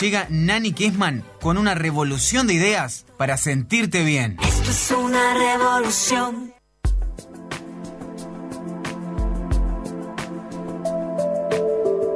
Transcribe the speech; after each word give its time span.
Llega 0.00 0.26
Nani 0.30 0.72
Kessman 0.72 1.24
con 1.40 1.58
una 1.58 1.74
revolución 1.74 2.46
de 2.46 2.54
ideas 2.54 3.06
para 3.16 3.36
sentirte 3.36 4.04
bien. 4.04 4.36
Esto 4.40 4.70
es 4.70 4.90
una 4.92 5.34
revolución. 5.34 6.54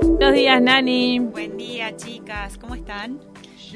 Buenos 0.02 0.34
días, 0.34 0.62
Nani. 0.62 1.18
Buen 1.18 1.56
día, 1.56 1.96
chicas. 1.96 2.58
¿Cómo 2.58 2.74
están? 2.74 3.20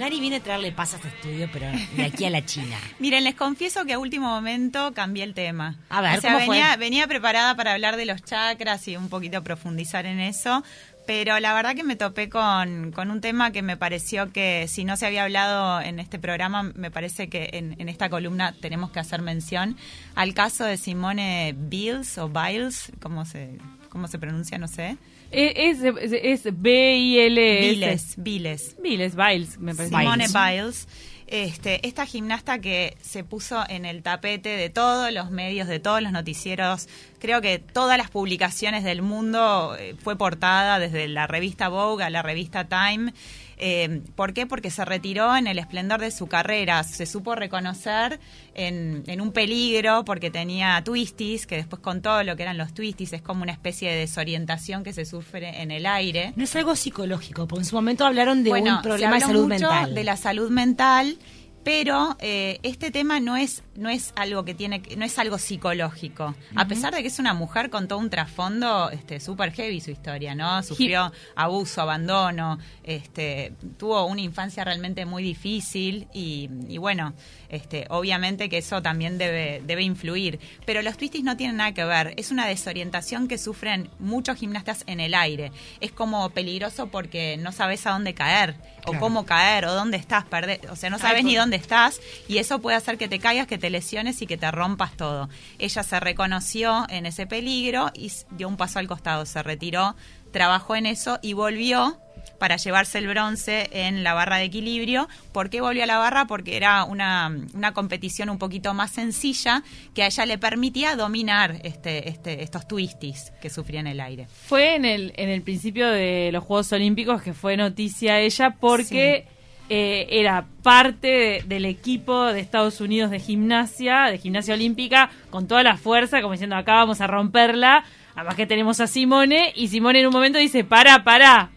Nari 0.00 0.20
viene 0.20 0.36
a 0.36 0.40
traerle 0.40 0.72
paz 0.72 0.94
a 0.94 0.96
este 0.96 1.08
estudio, 1.08 1.48
pero 1.52 1.66
de 1.94 2.04
aquí 2.04 2.24
a 2.24 2.30
la 2.30 2.44
China. 2.44 2.76
Miren, 2.98 3.24
les 3.24 3.34
confieso 3.34 3.84
que 3.84 3.92
a 3.92 3.98
último 3.98 4.28
momento 4.28 4.94
cambié 4.94 5.24
el 5.24 5.34
tema. 5.34 5.76
A 5.90 6.00
ver, 6.00 6.16
o 6.16 6.20
sea, 6.20 6.32
¿cómo 6.32 6.46
fue? 6.46 6.56
venía, 6.56 6.76
venía 6.76 7.06
preparada 7.06 7.54
para 7.54 7.74
hablar 7.74 7.96
de 7.96 8.06
los 8.06 8.22
chakras 8.22 8.86
y 8.88 8.96
un 8.96 9.08
poquito 9.08 9.42
profundizar 9.42 10.06
en 10.06 10.20
eso, 10.20 10.64
pero 11.10 11.40
la 11.40 11.52
verdad 11.54 11.74
que 11.74 11.82
me 11.82 11.96
topé 11.96 12.28
con, 12.28 12.92
con 12.92 13.10
un 13.10 13.20
tema 13.20 13.50
que 13.50 13.62
me 13.62 13.76
pareció 13.76 14.30
que 14.30 14.68
si 14.68 14.84
no 14.84 14.96
se 14.96 15.06
había 15.06 15.24
hablado 15.24 15.80
en 15.80 15.98
este 15.98 16.20
programa, 16.20 16.62
me 16.62 16.92
parece 16.92 17.28
que 17.28 17.50
en, 17.54 17.74
en 17.80 17.88
esta 17.88 18.08
columna 18.08 18.54
tenemos 18.60 18.92
que 18.92 19.00
hacer 19.00 19.20
mención 19.20 19.76
al 20.14 20.34
caso 20.34 20.64
de 20.64 20.76
Simone 20.76 21.52
Biles 21.58 22.16
o 22.16 22.28
Biles, 22.28 22.92
¿cómo 23.02 23.24
se, 23.24 23.58
cómo 23.88 24.06
se 24.06 24.20
pronuncia? 24.20 24.56
No 24.58 24.68
sé. 24.68 24.98
Es, 25.32 25.80
es, 25.80 26.12
es 26.12 26.42
B-I-L-S. 26.44 28.14
Biles, 28.16 28.16
Biles. 28.16 28.76
Biles, 28.80 29.16
Biles, 29.16 29.58
me 29.58 29.74
parece. 29.74 29.96
Simone 29.96 30.26
Biles. 30.28 30.86
Este, 31.30 31.86
esta 31.86 32.06
gimnasta 32.06 32.58
que 32.58 32.96
se 33.02 33.22
puso 33.22 33.62
en 33.68 33.84
el 33.84 34.02
tapete 34.02 34.48
de 34.48 34.68
todos 34.68 35.12
los 35.12 35.30
medios, 35.30 35.68
de 35.68 35.78
todos 35.78 36.02
los 36.02 36.10
noticieros, 36.10 36.88
creo 37.20 37.40
que 37.40 37.60
todas 37.60 37.96
las 37.96 38.10
publicaciones 38.10 38.82
del 38.82 39.00
mundo 39.00 39.76
eh, 39.78 39.94
fue 40.02 40.16
portada, 40.16 40.80
desde 40.80 41.06
la 41.06 41.28
revista 41.28 41.68
Vogue 41.68 42.02
a 42.02 42.10
la 42.10 42.22
revista 42.22 42.66
Time. 42.66 43.14
Eh, 43.62 44.02
¿Por 44.16 44.32
qué? 44.32 44.46
Porque 44.46 44.70
se 44.70 44.84
retiró 44.86 45.36
en 45.36 45.46
el 45.46 45.58
esplendor 45.58 46.00
de 46.00 46.10
su 46.10 46.26
carrera. 46.26 46.82
Se 46.82 47.04
supo 47.04 47.34
reconocer 47.34 48.18
en, 48.54 49.04
en, 49.06 49.20
un 49.20 49.32
peligro 49.32 50.02
porque 50.06 50.30
tenía 50.30 50.82
twisties, 50.82 51.46
que 51.46 51.56
después 51.56 51.82
contó 51.82 52.22
lo 52.22 52.36
que 52.36 52.42
eran 52.42 52.56
los 52.56 52.72
twisties. 52.72 53.12
Es 53.12 53.22
como 53.22 53.42
una 53.42 53.52
especie 53.52 53.90
de 53.90 53.98
desorientación 53.98 54.82
que 54.82 54.94
se 54.94 55.04
sufre 55.04 55.60
en 55.60 55.70
el 55.70 55.84
aire. 55.84 56.32
No 56.36 56.44
es 56.44 56.56
algo 56.56 56.74
psicológico, 56.74 57.46
porque 57.46 57.60
en 57.60 57.66
su 57.66 57.76
momento 57.76 58.06
hablaron 58.06 58.42
de 58.42 58.50
bueno, 58.50 58.76
un 58.76 58.82
problema 58.82 59.14
de 59.14 59.20
se 59.20 59.24
habló 59.26 59.36
salud 59.40 59.52
mucho 59.52 59.70
mental. 59.70 59.94
De 59.94 60.04
la 60.04 60.16
salud 60.16 60.50
mental. 60.50 61.18
Pero 61.62 62.16
eh, 62.20 62.58
este 62.62 62.90
tema 62.90 63.20
no 63.20 63.36
es 63.36 63.62
no 63.80 63.88
es 63.88 64.12
algo 64.14 64.44
que 64.44 64.54
tiene 64.54 64.82
no 64.96 65.06
es 65.06 65.18
algo 65.18 65.38
psicológico. 65.38 66.34
A 66.54 66.66
pesar 66.66 66.94
de 66.94 67.00
que 67.00 67.08
es 67.08 67.18
una 67.18 67.32
mujer 67.32 67.70
con 67.70 67.88
todo 67.88 67.98
un 67.98 68.10
trasfondo 68.10 68.90
este 68.90 69.20
súper 69.20 69.52
heavy 69.52 69.80
su 69.80 69.90
historia 69.90 70.34
no 70.34 70.62
sufrió 70.62 71.10
abuso 71.34 71.80
abandono 71.80 72.58
este 72.84 73.54
tuvo 73.78 74.04
una 74.04 74.20
infancia 74.20 74.64
realmente 74.64 75.06
muy 75.06 75.22
difícil 75.22 76.08
y, 76.12 76.50
y 76.68 76.76
bueno 76.76 77.14
este 77.48 77.86
obviamente 77.88 78.50
que 78.50 78.58
eso 78.58 78.82
también 78.82 79.16
debe 79.16 79.62
debe 79.64 79.82
influir. 79.82 80.38
Pero 80.66 80.82
los 80.82 80.98
twisties 80.98 81.24
no 81.24 81.38
tienen 81.38 81.56
nada 81.56 81.72
que 81.72 81.84
ver. 81.84 82.12
Es 82.18 82.30
una 82.30 82.46
desorientación 82.46 83.28
que 83.28 83.38
sufren 83.38 83.88
muchos 83.98 84.36
gimnastas 84.36 84.84
en 84.86 85.00
el 85.00 85.14
aire. 85.14 85.52
Es 85.80 85.90
como 85.90 86.28
peligroso 86.30 86.88
porque 86.88 87.38
no 87.38 87.50
sabes 87.50 87.86
a 87.86 87.92
dónde 87.92 88.12
caer 88.12 88.56
o 88.86 88.98
cómo 88.98 89.24
caer 89.24 89.64
o 89.64 89.74
dónde 89.74 89.96
estás 89.96 90.24
perder 90.24 90.60
o 90.70 90.76
sea 90.76 90.90
no 90.90 90.98
sabes 90.98 91.24
ni 91.24 91.36
dónde 91.36 91.56
estás 91.56 92.00
y 92.28 92.38
eso 92.38 92.60
puede 92.60 92.76
hacer 92.76 92.98
que 92.98 93.08
te 93.08 93.18
caigas 93.18 93.46
que 93.46 93.58
te 93.58 93.69
lesiones 93.70 94.20
y 94.22 94.26
que 94.26 94.36
te 94.36 94.50
rompas 94.50 94.96
todo 94.96 95.28
ella 95.58 95.82
se 95.82 96.00
reconoció 96.00 96.86
en 96.88 97.06
ese 97.06 97.26
peligro 97.26 97.90
y 97.94 98.12
dio 98.32 98.48
un 98.48 98.56
paso 98.56 98.78
al 98.78 98.86
costado 98.86 99.24
se 99.26 99.42
retiró 99.42 99.96
trabajó 100.30 100.76
en 100.76 100.86
eso 100.86 101.18
y 101.22 101.32
volvió 101.32 101.98
para 102.38 102.56
llevarse 102.56 102.98
el 102.98 103.06
bronce 103.06 103.68
en 103.72 104.02
la 104.02 104.14
barra 104.14 104.38
de 104.38 104.44
equilibrio. 104.44 105.08
¿Por 105.32 105.50
qué 105.50 105.60
volvió 105.60 105.84
a 105.84 105.86
la 105.86 105.98
barra? 105.98 106.26
Porque 106.26 106.56
era 106.56 106.84
una, 106.84 107.34
una 107.54 107.72
competición 107.72 108.30
un 108.30 108.38
poquito 108.38 108.74
más 108.74 108.92
sencilla 108.92 109.62
que 109.94 110.02
a 110.02 110.06
ella 110.06 110.26
le 110.26 110.38
permitía 110.38 110.96
dominar 110.96 111.60
este, 111.64 112.08
este, 112.08 112.42
estos 112.42 112.66
twisties 112.66 113.32
que 113.40 113.50
sufría 113.50 113.80
en 113.80 113.86
el 113.86 114.00
aire. 114.00 114.26
Fue 114.46 114.74
en 114.74 114.84
el, 114.84 115.12
en 115.16 115.28
el 115.28 115.42
principio 115.42 115.88
de 115.88 116.30
los 116.32 116.44
Juegos 116.44 116.72
Olímpicos 116.72 117.22
que 117.22 117.34
fue 117.34 117.56
noticia 117.56 118.18
ella 118.18 118.56
porque 118.58 119.26
eh, 119.70 120.06
era 120.10 120.44
parte 120.62 121.06
de- 121.08 121.44
del 121.46 121.64
equipo 121.64 122.26
de 122.26 122.40
Estados 122.40 122.80
Unidos 122.80 123.10
de 123.10 123.20
gimnasia, 123.20 124.06
de 124.06 124.18
gimnasia 124.18 124.52
olímpica, 124.54 125.10
con 125.30 125.46
toda 125.48 125.62
la 125.62 125.76
fuerza, 125.78 126.20
como 126.20 126.32
diciendo 126.32 126.56
acá 126.56 126.74
vamos 126.74 127.00
a 127.00 127.06
romperla. 127.06 127.84
Además 128.16 128.34
que 128.34 128.46
tenemos 128.46 128.80
a 128.80 128.86
Simone 128.88 129.52
y 129.54 129.68
Simone 129.68 130.00
en 130.00 130.06
un 130.08 130.12
momento 130.12 130.38
dice, 130.38 130.64
para, 130.64 131.04
para. 131.04 131.50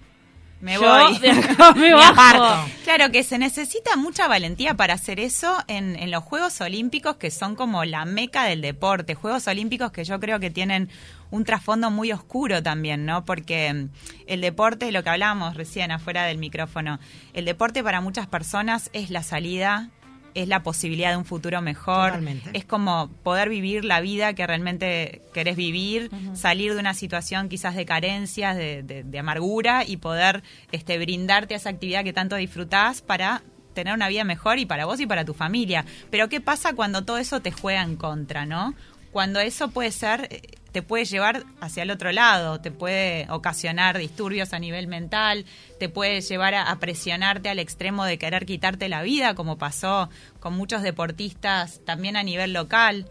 Me 0.64 0.76
Yo 0.76 0.80
voy. 0.80 1.18
de 1.20 1.32
acá 1.32 1.74
me 1.74 1.82
Me 1.90 1.94
bajo. 1.94 2.70
Claro 2.86 3.12
que 3.12 3.24
se 3.24 3.38
necesita 3.38 3.98
mucha 3.98 4.30
valentía 4.30 4.76
para 4.76 4.94
hacer 4.94 5.20
eso 5.20 5.58
en, 5.68 5.98
en 5.98 6.10
los 6.10 6.24
Juegos 6.24 6.62
Olímpicos, 6.62 7.18
que 7.18 7.32
son 7.32 7.56
como 7.56 7.84
la 7.84 8.06
meca 8.06 8.46
del 8.46 8.62
deporte. 8.62 9.14
Juegos 9.14 9.46
Olímpicos 9.50 9.92
que 9.92 10.06
yo 10.06 10.22
creo 10.22 10.40
que 10.40 10.50
tienen 10.50 10.90
un 11.32 11.44
trasfondo 11.44 11.92
muy 11.92 12.14
oscuro 12.14 12.64
también, 12.64 13.06
¿no? 13.06 13.26
Porque 13.26 13.74
mm, 13.74 13.90
el 14.26 14.40
deporte, 14.40 14.90
lo 14.94 15.04
que 15.04 15.10
hablábamos 15.10 15.58
recién 15.58 15.92
afuera 15.92 16.24
del 16.24 16.38
micrófono, 16.38 16.98
el 17.34 17.44
deporte 17.44 17.84
para 17.84 18.00
muchas 18.00 18.28
personas 18.28 18.90
es 18.94 19.10
la 19.10 19.22
salida, 19.22 19.90
es 20.36 20.48
la 20.48 20.64
posibilidad 20.64 21.12
de 21.12 21.18
un 21.18 21.26
futuro 21.26 21.62
mejor, 21.62 22.08
Totalmente. 22.10 22.50
es 22.54 22.66
como 22.66 23.10
poder 23.24 23.50
vivir 23.50 23.86
la 23.86 24.02
vida 24.02 24.34
que 24.34 24.46
realmente 24.48 25.22
querés 25.34 25.56
vivir, 25.56 26.10
salir 26.34 26.74
de 26.74 26.80
una 26.80 26.94
situación 26.94 27.50
quizás 27.50 27.76
de 27.76 27.86
carencias, 27.86 28.56
de, 28.58 28.84
de- 28.84 29.04
de 29.04 29.20
amargura 29.20 29.84
y 29.86 29.98
poder 29.98 30.44
este, 30.72 30.98
brindarte 30.98 31.54
a 31.54 31.58
esa 31.58 31.70
actividad 31.70 32.04
que 32.04 32.14
tanto 32.14 32.36
disfrutás 32.36 33.02
para 33.02 33.44
tener 33.74 33.94
una 33.94 34.08
vida 34.08 34.24
mejor 34.24 34.60
y 34.60 34.66
para 34.66 34.86
vos 34.86 35.00
y 35.00 35.06
para 35.08 35.26
tu 35.26 35.34
familia. 35.34 35.86
Pero 36.12 36.30
¿qué 36.30 36.40
pasa 36.42 36.74
cuando 36.74 37.04
todo 37.04 37.18
eso 37.18 37.40
te 37.42 37.52
juega 37.52 37.82
en 37.82 37.96
contra, 37.96 38.46
no? 38.46 38.76
Cuando 39.12 39.40
eso 39.40 39.70
puede 39.70 39.92
ser, 39.92 40.28
eh, 40.32 40.42
te 40.74 40.82
puede 40.82 41.06
llevar 41.06 41.46
hacia 41.62 41.84
el 41.84 41.92
otro 41.92 42.12
lado, 42.12 42.60
te 42.60 42.72
puede 42.72 43.26
ocasionar 43.30 43.98
disturbios 43.98 44.52
a 44.52 44.60
nivel 44.60 44.88
mental, 44.88 45.46
te 45.80 45.88
puede 45.88 46.20
llevar 46.20 46.54
a, 46.56 46.70
a 46.70 46.80
presionarte 46.80 47.48
al 47.48 47.60
extremo 47.60 48.04
de 48.04 48.18
querer 48.18 48.46
quitarte 48.46 48.90
la 48.90 49.02
vida, 49.04 49.36
como 49.36 49.58
pasó 49.58 50.10
con 50.42 50.54
muchos 50.58 50.82
deportistas 50.82 51.80
también 51.86 52.18
a 52.18 52.24
nivel 52.24 52.52
local. 52.52 53.08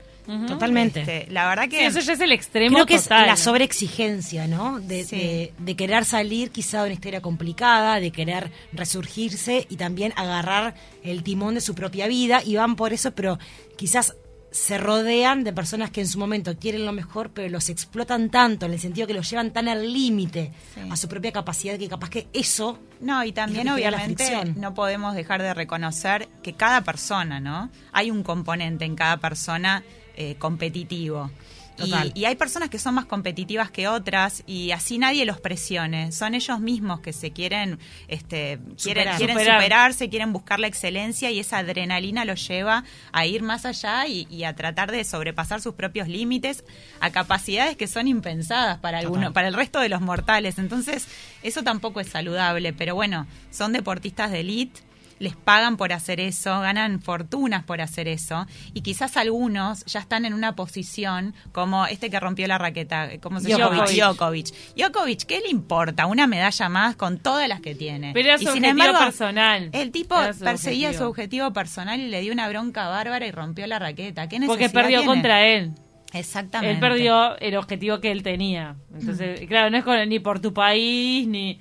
Totalmente. 0.46 1.00
Este, 1.00 1.26
la 1.32 1.48
verdad 1.48 1.68
que 1.68 1.78
Sí, 1.78 1.84
eso 1.84 1.98
ya 1.98 2.12
es 2.12 2.20
el 2.20 2.30
extremo 2.30 2.74
Creo 2.76 2.86
que 2.86 2.96
total. 2.98 3.22
es 3.22 3.26
la 3.26 3.36
sobreexigencia, 3.36 4.46
¿no? 4.46 4.78
De, 4.78 5.02
Sí. 5.04 5.16
de- 5.16 5.52
de 5.58 5.74
querer 5.76 6.04
salir 6.04 6.50
quizá 6.52 6.78
de 6.78 6.84
una 6.84 6.94
historia 6.94 7.20
complicada, 7.20 7.98
de 7.98 8.12
querer 8.12 8.52
resurgirse 8.72 9.66
y 9.68 9.76
también 9.76 10.12
agarrar 10.14 10.74
el 11.02 11.24
timón 11.24 11.54
de 11.54 11.60
su 11.60 11.74
propia 11.74 12.06
vida 12.06 12.40
y 12.44 12.54
van 12.54 12.76
por 12.76 12.92
eso, 12.92 13.10
pero 13.16 13.38
quizás 13.76 14.14
se 14.52 14.78
rodean 14.78 15.42
de 15.44 15.52
personas 15.52 15.90
que 15.90 16.02
en 16.02 16.06
su 16.06 16.18
momento 16.18 16.56
quieren 16.58 16.84
lo 16.86 16.92
mejor, 16.92 17.30
pero 17.30 17.48
los 17.48 17.68
explotan 17.70 18.30
tanto, 18.30 18.66
en 18.66 18.72
el 18.74 18.78
sentido 18.80 19.06
que 19.06 19.14
los 19.14 19.28
llevan 19.28 19.50
tan 19.50 19.66
al 19.66 19.92
límite 19.92 20.52
Sí. 20.74 20.80
a 20.90 20.96
su 20.96 21.08
propia 21.08 21.32
capacidad 21.32 21.78
que 21.78 21.88
capaz 21.88 22.10
que 22.10 22.28
eso 22.32 22.78
No, 23.00 23.24
y 23.24 23.32
también 23.32 23.68
obviamente 23.68 24.52
no 24.54 24.74
podemos 24.74 25.14
dejar 25.16 25.42
de 25.42 25.54
reconocer 25.54 26.28
que 26.42 26.52
cada 26.52 26.82
persona, 26.82 27.40
¿no? 27.40 27.68
Hay 27.92 28.10
un 28.12 28.22
componente 28.22 28.84
en 28.84 28.94
cada 28.94 29.16
persona 29.16 29.82
eh, 30.16 30.36
competitivo. 30.38 31.30
Y, 31.78 32.20
y 32.20 32.24
hay 32.26 32.36
personas 32.36 32.68
que 32.68 32.78
son 32.78 32.94
más 32.94 33.06
competitivas 33.06 33.70
que 33.70 33.88
otras 33.88 34.42
y 34.46 34.70
así 34.72 34.98
nadie 34.98 35.24
los 35.24 35.40
presione. 35.40 36.12
Son 36.12 36.34
ellos 36.34 36.60
mismos 36.60 37.00
que 37.00 37.12
se 37.12 37.32
quieren, 37.32 37.78
este, 38.08 38.58
quieren, 38.58 38.78
Superar. 38.78 39.16
quieren 39.16 39.36
Superar. 39.36 39.60
superarse, 39.60 40.08
quieren 40.08 40.32
buscar 40.32 40.60
la 40.60 40.66
excelencia 40.66 41.30
y 41.30 41.40
esa 41.40 41.58
adrenalina 41.58 42.24
los 42.24 42.46
lleva 42.46 42.84
a 43.12 43.26
ir 43.26 43.42
más 43.42 43.64
allá 43.64 44.06
y, 44.06 44.26
y 44.30 44.44
a 44.44 44.54
tratar 44.54 44.92
de 44.92 45.04
sobrepasar 45.04 45.60
sus 45.60 45.74
propios 45.74 46.08
límites 46.08 46.64
a 47.00 47.10
capacidades 47.10 47.76
que 47.76 47.86
son 47.86 48.06
impensadas 48.08 48.78
para 48.78 48.98
alguno, 48.98 49.32
para 49.32 49.48
el 49.48 49.54
resto 49.54 49.80
de 49.80 49.88
los 49.88 50.00
mortales. 50.00 50.58
Entonces, 50.58 51.06
eso 51.42 51.62
tampoco 51.62 52.00
es 52.00 52.08
saludable, 52.08 52.72
pero 52.72 52.94
bueno, 52.94 53.26
son 53.50 53.72
deportistas 53.72 54.30
de 54.30 54.40
elite. 54.40 54.80
Les 55.22 55.36
pagan 55.36 55.76
por 55.76 55.92
hacer 55.92 56.18
eso, 56.20 56.60
ganan 56.60 57.00
fortunas 57.00 57.62
por 57.64 57.80
hacer 57.80 58.08
eso, 58.08 58.46
y 58.74 58.80
quizás 58.82 59.16
algunos 59.16 59.84
ya 59.86 60.00
están 60.00 60.24
en 60.24 60.34
una 60.34 60.56
posición 60.56 61.34
como 61.52 61.86
este 61.86 62.10
que 62.10 62.18
rompió 62.18 62.46
la 62.48 62.58
raqueta, 62.58 63.08
¿cómo 63.20 63.38
se 63.40 63.50
llama? 63.50 63.84
Djokovic. 63.86 64.52
Djokovic. 64.76 65.22
¿qué 65.26 65.40
le 65.40 65.48
importa? 65.50 66.06
Una 66.06 66.26
medalla 66.26 66.68
más 66.68 66.96
con 66.96 67.18
todas 67.18 67.48
las 67.48 67.60
que 67.60 67.74
tiene. 67.74 68.12
Pero 68.12 68.28
era 68.30 68.36
y 68.40 68.44
su 68.44 68.50
objetivo 68.50 68.98
personal. 68.98 69.70
El 69.72 69.90
tipo 69.92 70.16
su 70.32 70.40
perseguía 70.44 70.88
objetivo. 70.88 71.04
su 71.04 71.10
objetivo 71.10 71.52
personal 71.52 72.00
y 72.00 72.08
le 72.08 72.20
dio 72.20 72.32
una 72.32 72.48
bronca 72.48 72.88
bárbara 72.88 73.24
y 73.26 73.30
rompió 73.30 73.66
la 73.66 73.78
raqueta. 73.78 74.28
¿Qué 74.28 74.40
Porque 74.44 74.68
perdió 74.70 74.98
tiene? 74.98 75.06
contra 75.06 75.46
él. 75.46 75.72
Exactamente. 76.12 76.74
Él 76.74 76.80
perdió 76.80 77.38
el 77.38 77.56
objetivo 77.56 78.00
que 78.00 78.10
él 78.12 78.22
tenía. 78.22 78.76
Entonces, 78.92 79.40
claro, 79.48 79.70
no 79.70 79.78
es 79.78 79.84
con- 79.84 80.08
ni 80.08 80.18
por 80.18 80.40
tu 80.40 80.52
país, 80.52 81.26
ni... 81.26 81.60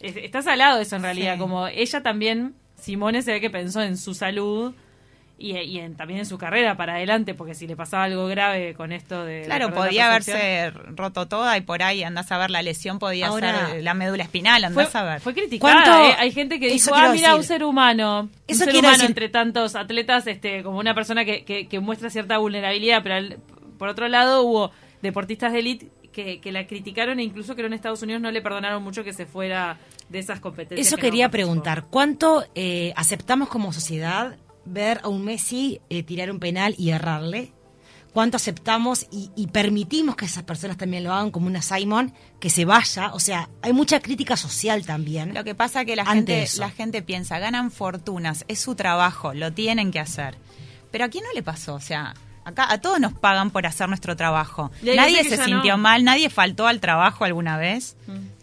es- 0.00 0.16
Está 0.16 0.42
salado 0.42 0.80
eso 0.80 0.96
en 0.96 1.02
realidad. 1.02 1.34
Sí. 1.34 1.40
Como 1.40 1.66
ella 1.66 2.02
también, 2.02 2.54
Simone 2.80 3.22
se 3.22 3.32
ve 3.32 3.40
que 3.40 3.50
pensó 3.50 3.82
en 3.82 3.96
su 3.96 4.14
salud 4.14 4.74
y, 5.40 5.56
y 5.56 5.78
en- 5.78 5.96
también 5.96 6.18
en 6.20 6.26
su 6.26 6.36
carrera 6.36 6.76
para 6.76 6.94
adelante, 6.94 7.32
porque 7.34 7.54
si 7.54 7.66
le 7.68 7.76
pasaba 7.76 8.04
algo 8.04 8.26
grave 8.26 8.74
con 8.74 8.90
esto 8.92 9.24
de... 9.24 9.42
Claro, 9.44 9.72
podía 9.72 10.06
haberse 10.08 10.70
roto 10.96 11.26
toda 11.28 11.56
y 11.56 11.60
por 11.60 11.82
ahí 11.82 12.02
andás 12.02 12.32
a 12.32 12.38
ver 12.38 12.50
la 12.50 12.60
lesión, 12.62 12.98
podía 12.98 13.28
Ahora- 13.28 13.68
ser 13.68 13.82
la 13.84 13.94
médula 13.94 14.24
espinal, 14.24 14.62
Fue, 14.72 14.82
andás 14.82 14.94
a 14.96 15.04
ver. 15.04 15.20
fue 15.20 15.34
criticada. 15.34 15.72
¿Cuánto- 15.84 16.08
eh. 16.10 16.16
Hay 16.18 16.32
gente 16.32 16.58
que 16.58 16.68
dijo, 16.72 16.90
ah, 16.94 17.10
mira, 17.12 17.28
decir. 17.28 17.34
un 17.38 17.44
ser 17.44 17.64
humano. 17.64 18.28
Eso 18.48 18.64
un 18.64 18.70
ser 18.70 18.74
humano 18.78 18.92
decir. 18.94 19.06
entre 19.06 19.28
tantos 19.28 19.76
atletas, 19.76 20.26
este, 20.26 20.62
como 20.64 20.78
una 20.78 20.94
persona 20.94 21.24
que, 21.24 21.44
que, 21.44 21.68
que 21.68 21.78
muestra 21.78 22.10
cierta 22.10 22.38
vulnerabilidad, 22.38 23.02
pero 23.04 23.14
al- 23.14 23.38
por 23.78 23.88
otro 23.88 24.08
lado 24.08 24.42
hubo 24.42 24.72
deportistas 25.02 25.52
de 25.52 25.60
élite 25.60 25.88
que, 26.12 26.40
que 26.40 26.50
la 26.50 26.66
criticaron 26.66 27.20
e 27.20 27.22
incluso 27.22 27.54
que 27.54 27.64
en 27.64 27.72
Estados 27.74 28.02
Unidos 28.02 28.20
no 28.20 28.32
le 28.32 28.42
perdonaron 28.42 28.82
mucho 28.82 29.04
que 29.04 29.12
se 29.12 29.24
fuera 29.24 29.76
de 30.08 30.18
esas 30.18 30.40
competencias. 30.40 30.86
Eso 30.86 30.96
que 30.96 31.02
quería 31.02 31.30
preguntar. 31.30 31.86
¿Cuánto 31.90 32.44
eh, 32.54 32.92
aceptamos 32.96 33.48
como 33.48 33.72
sociedad 33.72 34.36
ver 34.64 35.00
a 35.02 35.08
un 35.08 35.24
Messi 35.24 35.80
eh, 35.90 36.02
tirar 36.02 36.30
un 36.30 36.38
penal 36.38 36.74
y 36.78 36.90
errarle? 36.90 37.52
¿Cuánto 38.12 38.36
aceptamos 38.36 39.06
y, 39.10 39.30
y 39.36 39.48
permitimos 39.48 40.16
que 40.16 40.24
esas 40.24 40.42
personas 40.42 40.76
también 40.76 41.04
lo 41.04 41.12
hagan 41.12 41.30
como 41.30 41.46
una 41.46 41.62
Simon, 41.62 42.14
que 42.40 42.50
se 42.50 42.64
vaya? 42.64 43.12
O 43.12 43.20
sea, 43.20 43.48
hay 43.62 43.72
mucha 43.72 44.00
crítica 44.00 44.36
social 44.36 44.84
también. 44.86 45.34
Lo 45.34 45.44
que 45.44 45.54
pasa 45.54 45.84
que 45.84 45.94
la 45.94 46.06
gente, 46.06 46.42
eso. 46.42 46.60
la 46.60 46.70
gente 46.70 47.02
piensa, 47.02 47.38
ganan 47.38 47.70
fortunas, 47.70 48.44
es 48.48 48.58
su 48.60 48.74
trabajo, 48.74 49.34
lo 49.34 49.52
tienen 49.52 49.90
que 49.90 50.00
hacer. 50.00 50.36
Pero 50.90 51.04
a 51.04 51.08
quién 51.08 51.24
no 51.24 51.32
le 51.32 51.42
pasó, 51.42 51.74
o 51.74 51.80
sea, 51.80 52.14
acá 52.48 52.72
a 52.72 52.78
todos 52.80 52.98
nos 52.98 53.12
pagan 53.12 53.50
por 53.50 53.66
hacer 53.66 53.88
nuestro 53.88 54.16
trabajo. 54.16 54.70
Nadie 54.82 55.22
se 55.24 55.36
sintió 55.44 55.76
no. 55.76 55.82
mal, 55.82 56.02
nadie 56.02 56.30
faltó 56.30 56.66
al 56.66 56.80
trabajo 56.80 57.24
alguna 57.24 57.56
vez. 57.58 57.96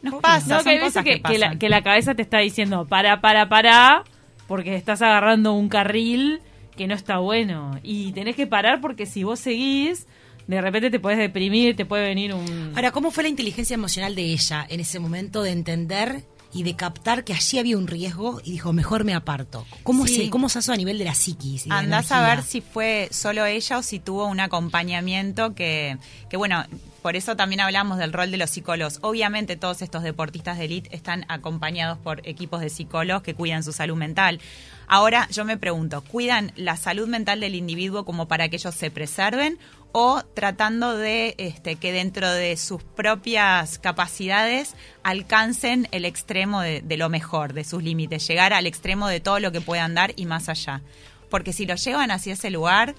Nos 0.05 0.21
pasa, 0.21 0.47
No, 0.47 0.55
son 0.55 0.63
que 0.63 0.69
hay 0.69 0.75
veces 0.77 0.93
cosas 0.93 1.03
que, 1.03 1.21
que, 1.21 1.21
que 1.21 1.37
la, 1.37 1.55
que 1.57 1.69
la 1.69 1.81
cabeza 1.81 2.15
te 2.15 2.21
está 2.21 2.39
diciendo, 2.39 2.85
para, 2.85 3.21
para, 3.21 3.49
para, 3.49 4.03
porque 4.47 4.75
estás 4.75 5.01
agarrando 5.01 5.53
un 5.53 5.69
carril 5.69 6.41
que 6.75 6.87
no 6.87 6.93
está 6.93 7.17
bueno. 7.17 7.79
Y 7.83 8.11
tenés 8.11 8.35
que 8.35 8.47
parar 8.47 8.81
porque 8.81 9.05
si 9.05 9.23
vos 9.23 9.39
seguís, 9.39 10.07
de 10.47 10.61
repente 10.61 10.91
te 10.91 10.99
puedes 10.99 11.17
deprimir, 11.19 11.75
te 11.75 11.85
puede 11.85 12.07
venir 12.07 12.33
un... 12.33 12.73
Ahora, 12.75 12.91
¿cómo 12.91 13.11
fue 13.11 13.23
la 13.23 13.29
inteligencia 13.29 13.73
emocional 13.73 14.15
de 14.15 14.23
ella 14.23 14.65
en 14.69 14.79
ese 14.79 14.99
momento 14.99 15.41
de 15.41 15.51
entender 15.51 16.23
y 16.55 16.63
de 16.63 16.75
captar 16.77 17.25
que 17.25 17.33
allí 17.33 17.59
había 17.59 17.77
un 17.77 17.85
riesgo 17.85 18.39
y 18.43 18.51
dijo, 18.51 18.71
mejor 18.71 19.03
me 19.03 19.13
aparto? 19.13 19.65
¿Cómo, 19.83 20.07
Sí. 20.07 20.15
se, 20.15 20.29
cómo 20.29 20.47
se 20.47 20.59
hizo 20.59 20.71
a 20.71 20.77
nivel 20.77 20.97
de 20.97 21.03
la 21.03 21.13
psiquis? 21.13 21.67
la 21.67 21.79
Andás 21.79 22.13
a 22.13 22.21
ver 22.25 22.43
si 22.43 22.61
fue 22.61 23.09
solo 23.11 23.45
ella 23.45 23.77
o 23.77 23.83
si 23.83 23.99
tuvo 23.99 24.25
un 24.25 24.39
acompañamiento 24.39 25.53
que, 25.53 25.97
que, 26.29 26.37
bueno, 26.37 26.63
por 27.01 27.17
eso 27.17 27.35
también 27.35 27.59
hablamos 27.59 27.97
del 27.97 28.13
rol 28.13 28.31
de 28.31 28.37
los 28.37 28.49
psicólogos. 28.49 28.99
Obviamente 29.01 29.57
todos 29.57 29.81
estos 29.81 30.01
deportistas 30.01 30.57
de 30.57 30.65
élite 30.65 30.95
están 30.95 31.25
acompañados 31.27 31.97
por 31.97 32.25
equipos 32.27 32.61
de 32.61 32.69
psicólogos 32.69 33.21
que 33.21 33.35
cuidan 33.35 33.61
su 33.61 33.73
salud 33.73 33.97
mental. 33.97 34.39
Ahora 34.87 35.27
yo 35.31 35.43
me 35.43 35.57
pregunto, 35.57 36.01
¿cuidan 36.03 36.53
la 36.55 36.77
salud 36.77 37.07
mental 37.07 37.41
del 37.41 37.53
individuo 37.55 38.05
como 38.05 38.27
para 38.29 38.47
que 38.47 38.55
ellos 38.55 38.73
se 38.73 38.91
preserven 38.91 39.59
o 39.97 40.21
tratando 40.33 40.97
de 40.97 41.35
este, 41.37 41.77
que 41.77 41.93
dentro 41.93 42.29
de 42.29 42.57
sus 42.57 42.83
propias 42.83 43.79
capacidades 43.79 44.75
alcancen 45.03 45.87
el 45.91 46.03
extremo 46.03 46.59
de, 46.59 46.81
de 46.81 46.97
lo 46.97 47.07
mejor, 47.07 47.53
de 47.53 47.63
sus 47.63 47.81
límites, 47.81 48.27
llegar 48.27 48.51
al 48.51 48.67
extremo 48.67 49.07
de 49.07 49.21
todo 49.21 49.39
lo 49.39 49.53
que 49.53 49.61
puedan 49.61 49.95
dar 49.95 50.11
y 50.17 50.25
más 50.25 50.49
allá? 50.49 50.81
Porque 51.29 51.53
si 51.53 51.65
lo 51.65 51.75
llevan 51.75 52.11
hacia 52.11 52.33
ese 52.33 52.49
lugar, 52.49 52.93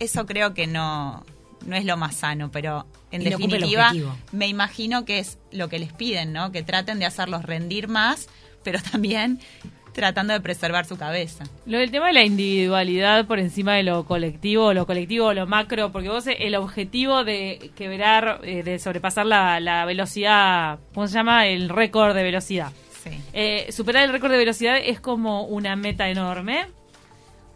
eso 0.00 0.26
creo 0.26 0.52
que 0.52 0.66
no, 0.66 1.24
no 1.66 1.76
es 1.76 1.84
lo 1.84 1.96
más 1.96 2.16
sano, 2.16 2.50
pero 2.50 2.84
en 3.12 3.22
Y 3.22 3.26
definitiva 3.26 3.92
me 4.32 4.48
imagino 4.48 5.04
que 5.04 5.20
es 5.20 5.38
lo 5.52 5.68
que 5.68 5.78
les 5.78 5.92
piden, 5.92 6.32
¿no? 6.32 6.50
Que 6.50 6.64
traten 6.64 6.98
de 6.98 7.06
hacerlos 7.06 7.44
rendir 7.44 7.86
más, 7.86 8.28
pero 8.64 8.80
también 8.90 9.38
tratando 9.92 10.32
de 10.32 10.40
preservar 10.40 10.84
su 10.86 10.96
cabeza. 10.96 11.44
Lo 11.66 11.78
del 11.78 11.90
tema 11.90 12.08
de 12.08 12.12
la 12.12 12.24
individualidad 12.24 13.26
por 13.26 13.38
encima 13.38 13.74
de 13.74 13.82
lo 13.82 14.04
colectivo, 14.04 14.72
lo 14.72 14.86
colectivo 14.86 15.32
lo 15.32 15.46
macro, 15.46 15.92
porque 15.92 16.08
vos 16.08 16.26
eh, 16.26 16.36
el 16.40 16.54
objetivo 16.54 17.24
de 17.24 17.70
quebrar, 17.76 18.40
eh, 18.44 18.62
de 18.62 18.78
sobrepasar 18.78 19.26
la, 19.26 19.60
la 19.60 19.84
velocidad, 19.84 20.78
¿cómo 20.94 21.06
se 21.06 21.14
llama? 21.14 21.46
El 21.46 21.68
récord 21.68 22.14
de 22.14 22.22
velocidad. 22.22 22.72
Sí. 23.02 23.10
Eh, 23.32 23.72
superar 23.72 24.04
el 24.04 24.12
récord 24.12 24.30
de 24.30 24.38
velocidad 24.38 24.76
es 24.76 25.00
como 25.00 25.44
una 25.44 25.74
meta 25.76 26.08
enorme, 26.08 26.66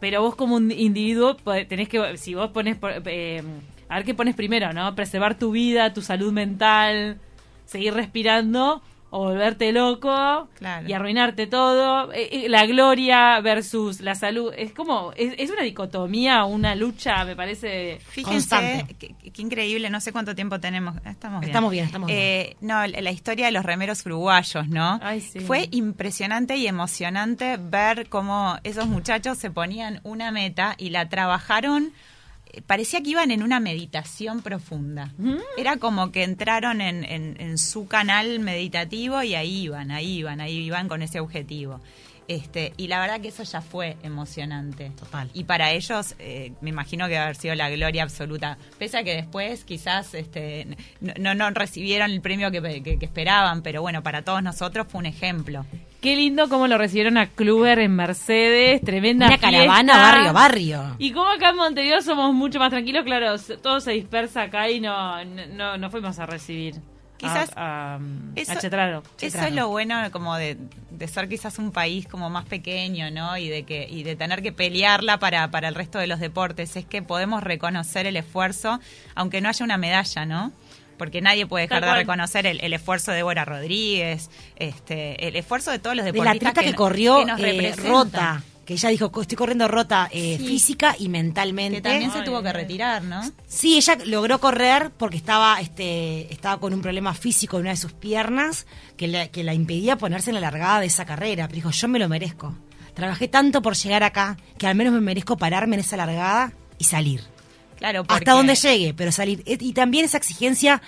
pero 0.00 0.22
vos 0.22 0.34
como 0.34 0.56
un 0.56 0.70
individuo 0.70 1.36
tenés 1.68 1.88
que, 1.88 2.16
si 2.16 2.34
vos 2.34 2.50
pones, 2.50 2.76
eh, 3.06 3.42
a 3.88 3.96
ver 3.96 4.04
qué 4.04 4.14
pones 4.14 4.34
primero, 4.34 4.72
¿no? 4.72 4.94
Preservar 4.94 5.38
tu 5.38 5.50
vida, 5.50 5.92
tu 5.92 6.02
salud 6.02 6.32
mental, 6.32 7.18
seguir 7.66 7.94
respirando 7.94 8.82
o 9.16 9.20
volverte 9.26 9.70
loco 9.70 10.48
Claro. 10.58 10.88
y 10.88 10.92
arruinarte 10.92 11.46
todo. 11.46 12.12
Eh, 12.12 12.28
eh, 12.32 12.48
la 12.48 12.66
gloria 12.66 13.40
versus 13.40 14.00
la 14.00 14.16
salud. 14.16 14.52
Es 14.56 14.72
como, 14.72 15.12
es, 15.16 15.34
es 15.38 15.50
una 15.50 15.62
dicotomía, 15.62 16.44
una 16.44 16.74
lucha, 16.74 17.24
me 17.24 17.36
parece. 17.36 18.00
Fíjense 18.08 18.32
Constante. 18.56 18.96
qué, 18.98 19.14
qué 19.32 19.42
increíble, 19.42 19.88
no 19.88 20.00
sé 20.00 20.10
cuánto 20.10 20.34
tiempo 20.34 20.58
tenemos. 20.58 20.96
Estamos 21.04 21.40
bien. 21.40 21.50
Estamos 21.50 21.70
bien, 21.70 21.84
estamos 21.86 22.06
bien. 22.08 22.18
Eh, 22.20 22.56
no, 22.60 22.84
la 22.88 23.00
la 23.00 23.10
historia 23.12 23.46
de 23.46 23.52
los 23.52 23.64
remeros 23.64 24.04
uruguayos, 24.04 24.68
¿no? 24.68 24.98
Ay, 25.00 25.20
sí. 25.20 25.38
Fue 25.38 25.68
impresionante 25.70 26.56
y 26.56 26.66
emocionante 26.66 27.56
ver 27.56 28.08
cómo 28.08 28.56
esos 28.64 28.86
muchachos 28.88 29.38
se 29.38 29.50
ponían 29.50 30.00
una 30.02 30.32
meta 30.32 30.74
y 30.76 30.90
la 30.90 31.08
trabajaron. 31.08 31.92
Parecía 32.62 33.02
que 33.02 33.10
iban 33.10 33.30
en 33.30 33.42
una 33.42 33.60
meditación 33.60 34.42
profunda. 34.42 35.12
Mm. 35.18 35.36
Era 35.58 35.76
como 35.78 36.12
que 36.12 36.22
entraron 36.24 36.80
en, 36.80 37.04
en- 37.04 37.36
en 37.40 37.58
su 37.58 37.86
canal 37.88 38.38
meditativo 38.40 39.22
y 39.22 39.34
ahí 39.34 39.62
iban, 39.64 39.90
ahí 39.90 40.18
iban, 40.18 40.40
ahí 40.40 40.56
iban 40.58 40.88
con 40.88 41.02
ese 41.02 41.20
objetivo. 41.20 41.80
Este, 42.26 42.72
y 42.78 42.88
la 42.88 43.00
verdad 43.00 43.20
que 43.20 43.28
eso 43.28 43.42
ya 43.42 43.60
fue 43.60 43.96
emocionante. 44.02 44.90
Total. 44.98 45.28
Y 45.34 45.44
para 45.44 45.72
ellos, 45.72 46.14
eh, 46.18 46.52
me 46.62 46.70
imagino 46.70 47.06
que 47.06 47.14
va 47.16 47.20
a 47.20 47.24
haber 47.24 47.36
sido 47.36 47.54
la 47.54 47.68
gloria 47.68 48.02
absoluta. 48.02 48.56
Pese 48.78 48.96
a 48.98 49.02
que 49.04 49.14
después 49.14 49.64
quizás 49.64 50.14
este, 50.14 50.66
no, 51.00 51.12
no, 51.20 51.34
no 51.34 51.50
recibieron 51.50 52.10
el 52.10 52.20
premio 52.22 52.50
que, 52.50 52.62
que- 52.82 52.98
que 52.98 53.04
esperaban, 53.04 53.62
pero 53.62 53.82
bueno, 53.82 54.02
para 54.02 54.22
todos 54.22 54.42
nosotros 54.42 54.86
fue 54.88 55.00
un 55.00 55.06
ejemplo. 55.06 55.66
Qué 56.00 56.16
lindo 56.16 56.48
cómo 56.48 56.66
lo 56.66 56.76
recibieron 56.78 57.16
a 57.18 57.26
Kluber 57.28 57.78
en 57.78 57.94
Mercedes, 57.94 58.80
tremenda 58.82 59.26
Una 59.26 59.38
caravana 59.38 59.92
fiesta. 59.94 60.12
barrio 60.12 60.32
barrio. 60.32 60.96
Y 60.98 61.12
como 61.12 61.28
acá 61.30 61.50
en 61.50 61.56
Montevideo 61.56 62.00
somos 62.02 62.32
mucho 62.34 62.58
más 62.58 62.70
tranquilos, 62.70 63.04
claro, 63.04 63.38
todo 63.62 63.80
se 63.80 63.92
dispersa 63.92 64.42
acá 64.42 64.70
y 64.70 64.80
no, 64.80 65.24
no, 65.24 65.76
no 65.78 65.90
fuimos 65.90 66.18
a 66.18 66.26
recibir. 66.26 66.74
Quizás 67.28 67.50
a, 67.56 67.96
a, 67.96 67.98
eso- 68.36 68.52
a 68.52 68.56
Chetraro. 68.56 69.02
Eso 69.20 69.38
es 69.48 69.52
lo 69.54 69.68
bueno 69.68 70.10
como 70.12 70.36
de, 70.36 70.56
de 70.90 71.08
ser 71.08 71.28
quizás 71.28 71.58
un 71.58 71.72
país 71.72 72.06
como 72.06 72.30
más 72.30 72.44
pequeño, 72.44 73.10
¿no? 73.10 73.36
Y 73.36 73.48
de 73.48 73.64
que 73.64 73.86
y 73.90 74.02
de 74.02 74.16
tener 74.16 74.42
que 74.42 74.52
pelearla 74.52 75.18
para, 75.18 75.50
para 75.50 75.68
el 75.68 75.74
resto 75.74 75.98
de 75.98 76.06
los 76.06 76.20
deportes. 76.20 76.76
Es 76.76 76.84
que 76.84 77.02
podemos 77.02 77.42
reconocer 77.42 78.06
el 78.06 78.16
esfuerzo, 78.16 78.80
aunque 79.14 79.40
no 79.40 79.48
haya 79.48 79.64
una 79.64 79.76
medalla, 79.76 80.26
¿no? 80.26 80.52
Porque 80.96 81.20
nadie 81.20 81.44
puede 81.46 81.64
dejar 81.64 81.80
de 81.82 81.86
reconocer 82.02 82.46
el, 82.46 82.60
el 82.60 82.72
esfuerzo 82.72 83.10
de 83.10 83.24
Bora 83.24 83.44
Rodríguez, 83.44 84.30
este, 84.56 85.26
el 85.26 85.34
esfuerzo 85.34 85.72
de 85.72 85.80
todos 85.80 85.96
los 85.96 86.04
De 86.04 86.12
la 86.12 86.18
deportistas 86.32 86.52
que, 86.64 86.70
no- 86.70 86.76
corrió 86.76 87.16
que 87.18 87.24
nos 87.24 87.40
eh, 87.40 87.72
rota, 87.88 88.42
que 88.64 88.74
ella 88.74 88.88
dijo, 88.88 89.10
estoy 89.20 89.36
corriendo 89.36 89.68
rota 89.68 90.08
eh, 90.12 90.36
Sí. 90.38 90.46
física 90.46 90.96
y 90.98 91.08
mentalmente. 91.08 91.82
Que 91.82 91.88
también 91.88 92.10
se 92.10 92.18
Ay, 92.18 92.24
tuvo 92.24 92.42
que 92.42 92.52
retirar, 92.52 93.02
¿no? 93.02 93.22
Sí, 93.46 93.76
ella 93.76 93.96
logró 94.06 94.38
correr 94.40 94.90
porque 94.96 95.16
estaba, 95.16 95.60
este, 95.60 96.32
estaba 96.32 96.58
con 96.60 96.72
un 96.74 96.80
problema 96.82 97.14
físico 97.14 97.56
en 97.56 97.62
una 97.62 97.70
de 97.70 97.76
sus 97.76 97.92
piernas 97.92 98.66
que 98.96 99.08
la, 99.08 99.28
que 99.28 99.44
la 99.44 99.54
impedía 99.54 99.96
ponerse 99.96 100.30
en 100.30 100.34
la 100.34 100.40
largada 100.40 100.80
de 100.80 100.86
esa 100.86 101.04
carrera. 101.04 101.46
Pero 101.48 101.56
dijo, 101.56 101.70
yo 101.70 101.88
me 101.88 101.98
lo 101.98 102.08
merezco. 102.08 102.54
Trabajé 102.94 103.28
tanto 103.28 103.60
por 103.60 103.74
llegar 103.74 104.02
acá 104.02 104.36
que 104.58 104.66
al 104.66 104.74
menos 104.76 104.92
me 104.94 105.00
merezco 105.00 105.36
pararme 105.36 105.74
en 105.76 105.80
esa 105.80 105.96
largada 105.96 106.52
y 106.78 106.84
salir. 106.84 107.22
Claro, 107.76 108.04
porque... 108.04 108.14
Hasta 108.14 108.32
donde 108.32 108.54
llegue, 108.54 108.94
pero 108.94 109.10
salir. 109.12 109.42
Eh, 109.46 109.58
Y 109.60 109.72
también 109.72 110.04
esa 110.04 110.16
exigencia 110.16 110.80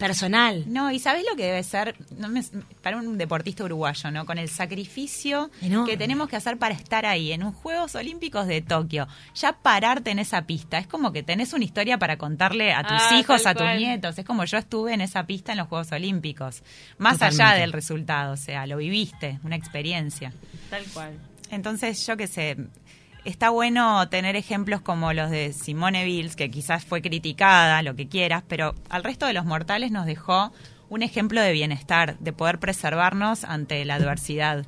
personal. 0.00 0.64
No, 0.66 0.90
y 0.90 0.98
¿sabés 0.98 1.24
lo 1.30 1.36
que 1.36 1.44
debe 1.44 1.62
ser 1.62 1.94
no 2.18 2.28
me- 2.28 2.42
para 2.82 2.96
un 2.96 3.16
deportista 3.18 3.62
uruguayo, 3.64 4.10
¿no? 4.10 4.26
Con 4.26 4.38
el 4.38 4.48
sacrificio 4.48 5.50
Enorme. 5.62 5.88
que 5.90 5.96
tenemos 5.96 6.28
que 6.28 6.36
hacer 6.36 6.56
para 6.56 6.74
estar 6.74 7.06
ahí, 7.06 7.30
en 7.32 7.44
un 7.44 7.52
Juegos 7.52 7.94
Olímpicos 7.94 8.46
de 8.48 8.62
Tokio. 8.62 9.06
Ya 9.34 9.52
pararte 9.52 10.10
en 10.10 10.18
esa 10.18 10.42
pista, 10.42 10.78
es 10.78 10.86
como 10.88 11.12
que 11.12 11.22
tenés 11.22 11.52
una 11.52 11.64
historia 11.64 11.98
para 11.98 12.16
contarle 12.16 12.72
a 12.72 12.82
tus 12.82 12.98
Ah, 13.00 13.18
hijos, 13.18 13.46
a 13.46 13.52
tus 13.54 13.62
cual. 13.62 13.78
nietos. 13.78 14.18
Es 14.18 14.24
como 14.24 14.44
yo 14.44 14.58
estuve 14.58 14.94
en 14.94 15.02
esa 15.02 15.24
pista 15.26 15.52
en 15.52 15.58
los 15.58 15.68
Juegos 15.68 15.92
Olímpicos. 15.92 16.62
Más 16.98 17.20
allá 17.22 17.52
del 17.52 17.72
resultado, 17.72 18.32
o 18.32 18.36
sea, 18.36 18.66
lo 18.66 18.78
viviste, 18.78 19.38
una 19.44 19.56
experiencia. 19.56 20.32
Tal 20.70 20.84
cual. 20.94 21.18
Entonces, 21.50 22.06
yo 22.06 22.16
qué 22.16 22.26
sé, 22.26 22.56
está 23.24 23.50
bueno 23.50 24.08
tener 24.08 24.36
ejemplos 24.36 24.80
como 24.80 25.12
los 25.12 25.30
de 25.30 25.52
Simone 25.52 26.04
Biles, 26.04 26.36
que 26.36 26.50
quizás 26.50 26.84
fue 26.84 27.02
criticada, 27.02 27.82
lo 27.82 27.94
que 27.94 28.08
quieras, 28.08 28.42
pero 28.46 28.74
al 28.88 29.04
resto 29.04 29.26
de 29.26 29.32
los 29.32 29.44
mortales 29.44 29.90
nos 29.90 30.06
dejó 30.06 30.52
un 30.88 31.02
ejemplo 31.02 31.40
de 31.40 31.52
bienestar, 31.52 32.18
de 32.18 32.32
poder 32.32 32.58
preservarnos 32.58 33.44
ante 33.44 33.84
la 33.84 33.94
adversidad 33.94 34.64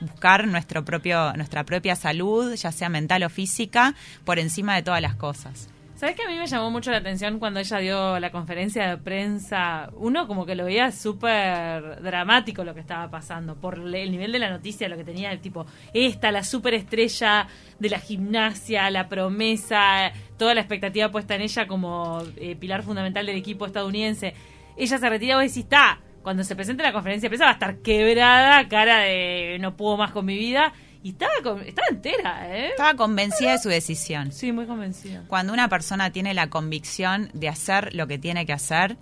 buscar 0.00 0.46
nuestro 0.46 0.84
propio, 0.84 1.32
nuestra 1.34 1.64
propia 1.64 1.96
salud, 1.96 2.54
ya 2.54 2.72
sea 2.72 2.88
mental 2.88 3.22
o 3.22 3.30
física, 3.30 3.94
por 4.24 4.38
encima 4.38 4.74
de 4.74 4.82
todas 4.82 5.00
las 5.00 5.14
cosas. 5.14 5.68
¿Sabes 5.96 6.14
que 6.14 6.24
a 6.24 6.28
mí 6.28 6.36
me 6.36 6.46
llamó 6.46 6.70
mucho 6.70 6.90
la 6.90 6.98
atención 6.98 7.38
cuando 7.38 7.58
ella 7.58 7.78
dio 7.78 8.20
la 8.20 8.30
conferencia 8.30 8.86
de 8.86 8.98
prensa? 8.98 9.88
Uno 9.96 10.26
como 10.26 10.44
que 10.44 10.54
lo 10.54 10.66
veía 10.66 10.92
súper 10.92 12.02
dramático 12.02 12.64
lo 12.64 12.74
que 12.74 12.80
estaba 12.80 13.10
pasando, 13.10 13.54
por 13.56 13.78
el 13.78 14.10
nivel 14.10 14.30
de 14.30 14.38
la 14.38 14.50
noticia, 14.50 14.90
lo 14.90 14.98
que 14.98 15.04
tenía, 15.04 15.34
tipo, 15.40 15.64
esta, 15.94 16.30
la 16.30 16.44
superestrella 16.44 17.46
de 17.78 17.88
la 17.88 17.98
gimnasia, 17.98 18.90
la 18.90 19.08
promesa, 19.08 20.12
toda 20.36 20.52
la 20.52 20.60
expectativa 20.60 21.10
puesta 21.10 21.34
en 21.34 21.40
ella 21.40 21.66
como 21.66 22.22
eh, 22.36 22.56
pilar 22.56 22.82
fundamental 22.82 23.24
del 23.24 23.36
equipo 23.38 23.64
estadounidense. 23.64 24.34
Ella 24.76 24.98
se 24.98 25.08
retira 25.08 25.42
y 25.42 25.48
decís, 25.48 25.64
está, 25.64 26.00
cuando 26.22 26.44
se 26.44 26.54
presente 26.54 26.82
la 26.82 26.92
conferencia 26.92 27.28
de 27.28 27.30
prensa 27.30 27.46
va 27.46 27.52
a 27.52 27.54
estar 27.54 27.78
quebrada, 27.78 28.68
cara 28.68 28.98
de 28.98 29.56
no 29.60 29.78
puedo 29.78 29.96
más 29.96 30.10
con 30.10 30.26
mi 30.26 30.36
vida. 30.36 30.74
Y 31.06 31.10
estaba, 31.10 31.62
estaba 31.64 31.86
entera, 31.88 32.48
¿eh? 32.58 32.70
Estaba 32.70 32.94
convencida 32.94 33.52
de 33.52 33.58
su 33.60 33.68
decisión. 33.68 34.32
Sí, 34.32 34.50
muy 34.50 34.66
convencida. 34.66 35.22
Cuando 35.28 35.52
una 35.52 35.68
persona 35.68 36.10
tiene 36.10 36.34
la 36.34 36.50
convicción 36.50 37.30
de 37.32 37.48
hacer 37.48 37.94
lo 37.94 38.08
que 38.08 38.18
tiene 38.18 38.44
que 38.44 38.52
hacer, 38.52 38.96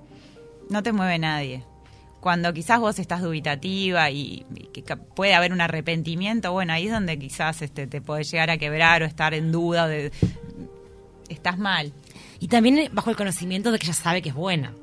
no 0.68 0.82
te 0.82 0.92
mueve 0.92 1.18
nadie. 1.18 1.64
Cuando 2.20 2.52
quizás 2.52 2.78
vos 2.78 2.98
estás 2.98 3.22
dubitativa 3.22 4.10
y, 4.10 4.44
que 4.74 4.96
puede 4.98 5.32
haber 5.32 5.54
un 5.54 5.62
arrepentimiento, 5.62 6.52
bueno, 6.52 6.74
ahí 6.74 6.88
es 6.88 6.92
donde 6.92 7.18
quizás 7.18 7.62
este, 7.62 7.86
te 7.86 8.02
puede 8.02 8.22
llegar 8.22 8.50
a 8.50 8.58
quebrar 8.58 9.00
o 9.00 9.06
estar 9.06 9.32
en 9.32 9.50
duda 9.50 9.88
de 9.88 10.12
estás 11.30 11.56
mal. 11.56 11.90
Y 12.38 12.48
también 12.48 12.90
bajo 12.92 13.08
el 13.08 13.16
conocimiento 13.16 13.72
de 13.72 13.78
que 13.78 13.86
ella 13.86 13.94
sabe 13.94 14.20
que 14.20 14.28
es 14.28 14.34
buena 14.34 14.74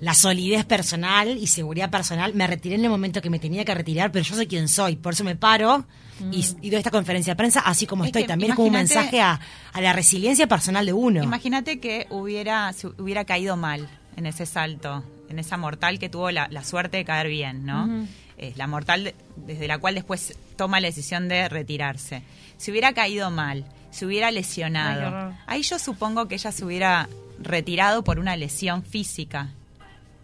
la 0.00 0.14
solidez 0.14 0.64
personal 0.64 1.36
y 1.36 1.46
seguridad 1.48 1.90
personal. 1.90 2.32
Me 2.32 2.46
retiré 2.46 2.76
en 2.76 2.84
el 2.84 2.90
momento 2.90 3.20
que 3.20 3.28
me 3.28 3.38
tenía 3.38 3.66
que 3.66 3.74
retirar, 3.74 4.12
pero 4.12 4.24
yo 4.24 4.34
soy 4.34 4.46
quien 4.46 4.68
soy. 4.68 4.96
Por 4.96 5.12
eso 5.12 5.24
me 5.24 5.36
paro 5.36 5.84
y, 6.30 6.42
mm. 6.42 6.70
doy 6.70 6.74
esta 6.76 6.90
conferencia 6.90 7.32
de 7.32 7.36
prensa 7.36 7.60
así 7.60 7.86
como 7.86 8.04
estoy. 8.04 8.24
También 8.24 8.52
es 8.52 8.56
como 8.56 8.68
un 8.68 8.74
mensaje 8.74 9.20
a, 9.20 9.40
la 9.74 9.92
resiliencia 9.92 10.46
personal 10.46 10.86
de 10.86 10.92
uno. 10.92 11.22
Imagínate 11.22 11.80
que 11.80 12.06
hubiera, 12.10 12.72
hubiera 12.98 13.24
caído 13.24 13.56
mal 13.56 13.88
en 14.16 14.26
ese 14.26 14.46
salto, 14.46 15.04
en 15.28 15.38
esa 15.38 15.56
mortal 15.56 15.98
que 15.98 16.08
tuvo 16.08 16.30
la, 16.30 16.48
suerte 16.64 16.98
de 16.98 17.04
caer 17.04 17.28
bien, 17.28 17.64
¿no? 17.64 18.06
Es 18.36 18.56
la 18.56 18.66
mortal 18.66 19.14
desde 19.36 19.66
la 19.66 19.78
cual 19.78 19.94
después 19.94 20.36
toma 20.56 20.80
la 20.80 20.88
decisión 20.88 21.28
de 21.28 21.48
retirarse. 21.48 22.22
Si 22.56 22.70
hubiera 22.70 22.92
caído 22.92 23.30
mal, 23.30 23.64
se 23.90 24.06
hubiera 24.06 24.30
lesionado, 24.30 25.34
ahí 25.46 25.62
yo 25.62 25.78
supongo 25.78 26.28
que 26.28 26.36
ella 26.36 26.52
se 26.52 26.64
hubiera 26.64 27.08
retirado 27.40 28.02
por 28.04 28.18
una 28.18 28.36
lesión 28.36 28.82
física 28.82 29.48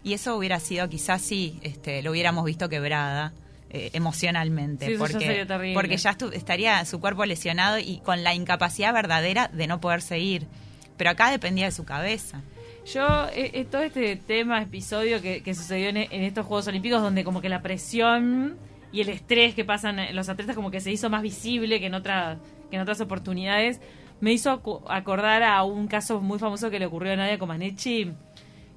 y 0.05 0.13
eso 0.13 0.37
hubiera 0.37 0.59
sido 0.59 0.87
quizás 0.87 1.19
sí, 1.19 1.59
este, 1.63 2.03
lo 2.03 2.11
hubiéramos 2.11 2.45
visto 2.45 2.69
quebrada. 2.69 3.33
Eh, 3.75 3.89
emocionalmente 3.91 4.97
porque 4.97 5.45
porque 5.73 5.97
ya 5.97 6.15
estaría 6.31 6.85
su 6.85 7.01
cuerpo 7.01 7.25
lesionado 7.25 7.77
y 7.77 7.99
con 8.05 8.23
la 8.23 8.33
incapacidad 8.33 8.93
verdadera 8.93 9.49
de 9.49 9.67
no 9.67 9.81
poder 9.81 10.01
seguir. 10.01 10.47
Pero 10.95 11.09
acá 11.09 11.29
dependía 11.29 11.65
de 11.65 11.73
su 11.73 11.83
cabeza. 11.83 12.41
Yo, 12.85 13.27
eh, 13.33 13.51
eh, 13.53 13.65
todo 13.69 13.81
este 13.81 14.15
tema, 14.15 14.61
episodio 14.61 15.21
que, 15.21 15.53
sucedió 15.53 15.89
en, 15.89 15.97
estos 15.97 16.45
Juegos 16.45 16.67
Olímpicos, 16.67 17.01
donde 17.01 17.25
como 17.25 17.41
que 17.41 17.49
la 17.49 17.61
presión 17.61 18.55
y 18.93 19.01
el 19.01 19.09
estrés 19.09 19.55
que 19.55 19.65
pasan 19.65 20.15
los 20.15 20.29
atletas 20.29 20.55
como 20.55 20.71
que 20.71 20.79
se 20.79 20.89
hizo 20.89 21.09
más 21.09 21.21
visible 21.21 21.81
que 21.81 21.87
en, 21.87 21.95
otra, 21.95 22.37
que 22.69 22.77
en 22.77 22.81
otras 22.81 23.01
oportunidades, 23.01 23.81
me 24.21 24.31
hizo 24.31 24.51
acordar 24.87 25.43
a 25.43 25.63
un 25.63 25.87
caso 25.87 26.21
muy 26.21 26.39
famoso 26.39 26.69
que 26.69 26.79
le 26.79 26.85
ocurrió 26.85 27.11
a 27.11 27.15
Nadia 27.17 27.37
Comaneci, 27.37 28.13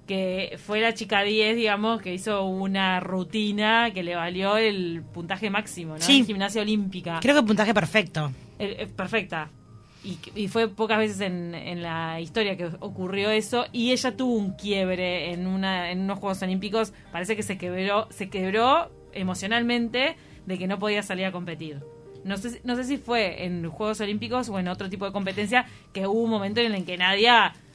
que 0.09 0.59
fue 0.65 0.81
la 0.81 0.95
chica 0.95 1.23
10, 1.23 1.55
digamos, 1.55 2.01
que 2.01 2.15
hizo 2.15 2.45
una 2.47 2.99
rutina 2.99 3.93
que 3.93 4.03
le 4.03 4.17
valió 4.17 4.57
el 4.57 5.03
puntaje 5.03 5.51
máximo, 5.51 5.95
¿no? 5.95 6.01
Sí. 6.01 6.21
En 6.21 6.27
gimnasia 6.27 6.63
olímpica. 6.63 7.21
Creo 7.21 7.37
que 7.37 7.43
puntaje 7.43 7.75
perfecto. 7.75 8.33
perfecta. 8.97 9.51
Y, 10.35 10.49
fue 10.49 10.69
pocas 10.69 10.97
veces 10.97 11.21
en, 11.21 11.55
en, 11.55 11.83
la 11.83 12.21
historia 12.21 12.57
que 12.57 12.71
ocurrió 12.81 13.31
eso 13.31 13.67
y 13.73 13.91
ella 13.93 14.17
tuvo 14.17 14.33
un 14.33 14.53
quiebre 14.53 15.33
en 15.33 15.47
una 15.47 15.91
en 15.91 16.01
unos 16.03 16.21
Juegos 16.21 16.41
Olímpicos 16.41 16.95
parece 17.13 17.37
que 17.37 17.43
se 17.43 17.59
quebró 17.59 18.07
se 18.11 18.31
quebró 18.31 18.91
emocionalmente 19.13 20.17
de 20.47 20.57
que 20.57 20.69
no 20.69 20.79
podía 20.79 21.03
salir 21.03 21.27
a 21.27 21.33
competir 21.33 21.81
no 22.25 22.37
sé 22.39 22.61
no 22.63 22.77
sé 22.77 22.85
si 22.85 22.97
fue 22.97 23.45
en 23.45 23.69
Juegos 23.69 24.01
Olímpicos 24.01 24.49
o 24.49 24.59
en 24.61 24.69
otro 24.69 24.89
tipo 24.89 25.05
de 25.05 25.13
competencia 25.13 25.67
que 25.93 26.07
hubo 26.07 26.23
un 26.23 26.31
momento 26.31 26.61
en 26.61 26.73
el 26.73 26.85
que 26.87 26.97
nadie 26.97 27.29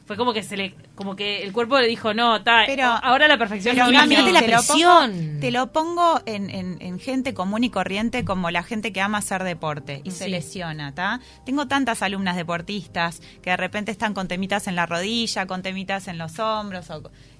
fue 0.05 0.17
como 0.17 0.33
que 0.33 0.43
se 0.43 0.57
le 0.57 0.75
como 0.95 1.15
que 1.15 1.43
el 1.43 1.53
cuerpo 1.53 1.79
le 1.79 1.87
dijo 1.87 2.13
no 2.13 2.37
está 2.37 2.63
pero 2.65 2.85
ahora 2.85 3.27
la 3.27 3.37
perfección 3.37 3.75
pero 3.75 3.89
la 3.91 4.41
presión 4.41 5.39
te 5.39 5.51
lo 5.51 5.71
pongo 5.71 6.21
en, 6.25 6.49
en, 6.49 6.99
gente 6.99 7.33
común 7.33 7.63
y 7.63 7.69
corriente 7.69 8.23
como 8.25 8.51
la 8.51 8.63
gente 8.63 8.93
que 8.93 9.01
ama 9.01 9.19
hacer 9.19 9.43
deporte 9.43 10.01
y 10.03 10.11
se 10.11 10.27
lesiona 10.27 10.89
¿está? 10.89 11.21
tengo 11.45 11.67
tantas 11.67 12.01
alumnas 12.01 12.35
deportistas 12.35 13.21
que 13.41 13.49
de 13.49 13.57
repente 13.57 13.91
están 13.91 14.13
con 14.13 14.27
temitas 14.27 14.67
en 14.67 14.75
la 14.75 14.85
rodilla 14.85 15.45
con 15.47 15.61
temitas 15.61 16.07
en 16.07 16.17
los 16.17 16.39
hombros 16.39 16.87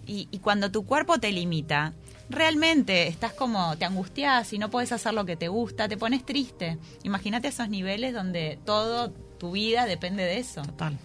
y, 0.05 0.27
y 0.31 0.39
cuando 0.39 0.71
tu 0.71 0.85
cuerpo 0.85 1.19
te 1.19 1.31
limita 1.31 1.93
realmente 2.29 3.07
estás 3.07 3.33
como, 3.33 3.77
te 3.77 3.85
angustias 3.85 4.53
y 4.53 4.57
no 4.57 4.69
puedes 4.69 4.91
hacer 4.91 5.13
lo 5.13 5.25
que 5.25 5.35
te 5.35 5.49
gusta, 5.49 5.87
te 5.87 5.97
pones 5.97 6.25
triste. 6.25 6.77
Imagínate 7.03 7.49
esos 7.49 7.69
niveles 7.69 8.13
donde 8.13 8.57
todo 8.65 9.11
tu 9.11 9.51
vida 9.51 9.85
depende 9.85 10.23
de 10.23 10.39
eso. 10.39 10.61
Total. 10.61 10.97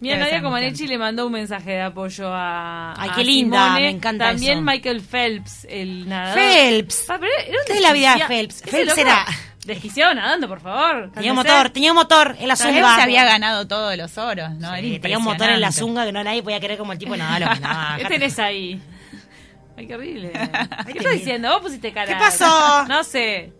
Mira, 0.00 0.18
Nadia 0.18 0.42
Comaneci 0.42 0.86
le 0.86 0.98
mandó 0.98 1.26
un 1.26 1.32
mensaje 1.32 1.70
de 1.70 1.82
apoyo 1.82 2.28
a. 2.28 2.94
Ay, 3.00 3.10
qué 3.14 3.24
linda, 3.24 3.74
me 3.74 3.88
encanta. 3.88 4.26
También 4.28 4.64
Michael 4.64 5.00
Phelps, 5.00 5.66
el 5.70 6.08
nadador. 6.08 6.38
Phelps. 6.38 7.04
Ah, 7.08 7.18
¿Qué 7.66 7.72
es 7.72 7.80
la 7.80 7.92
vida 7.92 8.16
de 8.16 8.26
Phelps? 8.26 8.62
Phelps 8.62 8.98
era. 8.98 9.26
Desquiciado 9.64 10.14
nadando, 10.14 10.46
por 10.46 10.60
favor. 10.60 11.10
Tenía 11.12 11.32
un 11.32 11.36
motor, 11.38 11.70
tenía 11.70 11.90
un 11.90 11.96
motor 11.96 12.36
en 12.38 12.46
la 12.46 12.54
zunga. 12.54 12.78
Él 12.78 12.96
se 12.96 13.02
había 13.02 13.24
ganado 13.24 13.66
todos 13.66 13.96
los 13.96 14.16
oros, 14.16 14.50
¿no? 14.54 14.72
tenía 14.72 15.18
un 15.18 15.24
motor 15.24 15.50
en 15.50 15.60
la 15.60 15.72
zunga 15.72 16.04
que 16.04 16.12
no 16.12 16.22
nadie 16.22 16.42
podía 16.42 16.60
querer 16.60 16.78
como 16.78 16.92
el 16.92 16.98
tipo 16.98 17.16
nada 17.16 17.40
lo 17.40 17.48
que. 17.48 18.02
¿Qué 18.02 18.08
tenés 18.08 18.38
ahí? 18.38 18.80
Ay, 19.76 19.86
qué 19.86 19.94
horrible. 19.94 20.32
¿Qué 20.86 20.98
estás 20.98 21.12
diciendo? 21.12 21.50
Vos 21.50 21.62
pusiste 21.62 21.92
cara. 21.92 22.06
¿Qué 22.06 22.14
pasó? 22.14 22.84
No 22.88 23.02
sé. 23.04 23.52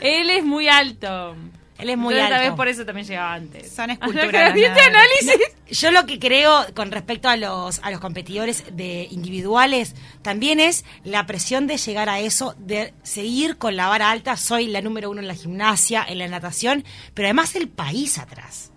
Él 0.00 0.30
es 0.30 0.44
muy 0.44 0.68
alto. 0.68 1.34
Él 1.78 1.90
es 1.90 1.98
muy 1.98 2.18
alto. 2.18 2.34
Tal 2.34 2.48
vez 2.48 2.52
por 2.52 2.68
eso 2.68 2.84
también 2.84 3.06
llegaba 3.06 3.34
antes. 3.34 3.70
Son 3.70 3.90
esculturas. 3.90 4.50
análisis? 4.52 5.40
Yo 5.70 5.90
lo 5.90 6.06
que 6.06 6.18
creo 6.18 6.66
con 6.74 6.90
respecto 6.90 7.28
a 7.28 7.36
los, 7.36 7.80
a 7.82 7.90
los 7.90 8.00
competidores 8.00 8.64
de 8.72 9.08
individuales 9.10 9.94
también 10.22 10.60
es 10.60 10.84
la 11.04 11.26
presión 11.26 11.66
de 11.66 11.76
llegar 11.76 12.08
a 12.08 12.20
eso, 12.20 12.54
de 12.58 12.94
seguir 13.02 13.58
con 13.58 13.76
la 13.76 13.88
vara 13.88 14.10
alta. 14.10 14.36
Soy 14.36 14.68
la 14.68 14.80
número 14.80 15.10
uno 15.10 15.20
en 15.20 15.28
la 15.28 15.34
gimnasia, 15.34 16.04
en 16.08 16.18
la 16.18 16.28
natación, 16.28 16.84
pero 17.14 17.26
además 17.26 17.54
el 17.56 17.68
país 17.68 18.18
atrás. 18.18 18.72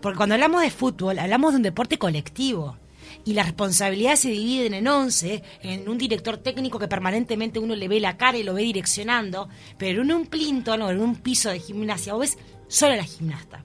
Porque 0.00 0.16
cuando 0.16 0.34
hablamos 0.34 0.62
de 0.62 0.70
fútbol, 0.70 1.18
hablamos 1.18 1.52
de 1.52 1.56
un 1.58 1.62
deporte 1.62 1.98
colectivo 1.98 2.76
y 3.24 3.34
las 3.34 3.46
responsabilidades 3.46 4.20
se 4.20 4.30
dividen 4.30 4.74
en 4.74 4.88
11, 4.88 5.42
en 5.62 5.88
un 5.88 5.98
director 5.98 6.38
técnico 6.38 6.78
que 6.78 6.88
permanentemente 6.88 7.58
uno 7.58 7.74
le 7.74 7.88
ve 7.88 8.00
la 8.00 8.16
cara 8.16 8.38
y 8.38 8.42
lo 8.42 8.54
ve 8.54 8.62
direccionando, 8.62 9.48
pero 9.78 10.02
en 10.02 10.12
un 10.12 10.26
plinton 10.26 10.82
o 10.82 10.90
en 10.90 11.00
un 11.00 11.16
piso 11.16 11.50
de 11.50 11.60
gimnasia 11.60 12.14
vos 12.14 12.20
ves 12.20 12.38
solo 12.68 12.96
la 12.96 13.04
gimnasta. 13.04 13.64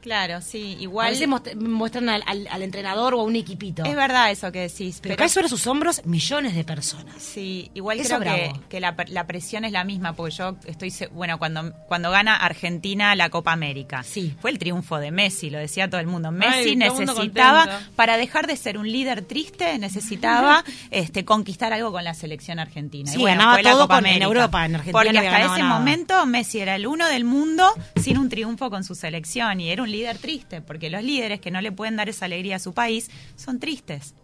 Claro, 0.00 0.40
sí, 0.40 0.76
igual. 0.80 1.08
A 1.08 1.10
veces 1.10 1.28
muestran 1.56 2.08
al, 2.08 2.62
entrenador 2.62 3.14
o 3.14 3.20
a 3.20 3.24
un 3.24 3.36
equipito. 3.36 3.84
Es 3.84 3.94
verdad 3.94 4.30
eso 4.30 4.50
que 4.50 4.60
decís. 4.60 5.00
Pero, 5.02 5.16
cae 5.16 5.28
sobre 5.28 5.48
sus 5.48 5.66
hombros 5.66 6.04
millones 6.06 6.54
de 6.54 6.64
personas. 6.64 7.16
Sí, 7.18 7.70
igual 7.74 8.00
creo 8.02 8.20
que, 8.68 8.80
la, 8.80 9.26
presión 9.26 9.64
es 9.64 9.72
la 9.72 9.84
misma, 9.84 10.14
porque 10.14 10.34
yo 10.34 10.56
estoy. 10.64 10.92
Bueno, 11.12 11.38
cuando, 11.38 11.72
cuando 11.86 12.10
gana 12.10 12.36
Argentina 12.36 13.14
la 13.14 13.30
Copa 13.30 13.52
América. 13.52 14.02
Sí. 14.02 14.34
Fue 14.40 14.50
el 14.50 14.58
triunfo 14.58 14.98
de 14.98 15.10
Messi, 15.10 15.50
lo 15.50 15.58
decía 15.58 15.88
todo 15.90 16.00
el 16.00 16.06
mundo. 16.06 16.30
Messi 16.30 16.76
necesitaba, 16.76 17.80
para 17.96 18.16
dejar 18.16 18.46
de 18.46 18.56
ser 18.56 18.78
un 18.78 18.90
líder 18.90 19.22
triste, 19.22 19.78
necesitaba 19.78 20.64
este, 20.90 21.24
conquistar 21.24 21.72
algo 21.72 21.92
con 21.92 22.04
la 22.04 22.14
selección 22.14 22.58
argentina. 22.58 23.10
Sí, 23.10 23.22
ganaba 23.22 23.60
todo 23.60 23.88
en 24.04 24.22
Europa, 24.22 24.64
en 24.64 24.76
Argentina. 24.76 24.92
Porque 24.92 25.18
hasta 25.18 25.54
ese 25.54 25.62
momento 25.62 26.24
Messi 26.26 26.60
era 26.60 26.74
el 26.74 26.86
uno 26.86 27.06
del 27.06 27.24
mundo 27.24 27.70
sin 28.00 28.18
un 28.18 28.28
triunfo 28.28 28.70
con 28.70 28.84
su 28.84 28.94
selección 28.94 29.60
y 29.60 29.70
era 29.70 29.82
un 29.82 29.89
líder 29.92 30.18
triste, 30.18 30.60
porque 30.60 30.90
los 30.90 31.02
líderes 31.02 31.40
que 31.40 31.50
no 31.50 31.60
le 31.60 31.72
pueden 31.72 31.96
dar 31.96 32.08
esa 32.08 32.24
alegría 32.26 32.56
a 32.56 32.60
su 32.60 32.72
país 32.72 33.10
son 33.36 33.58
tristes. 33.58 34.14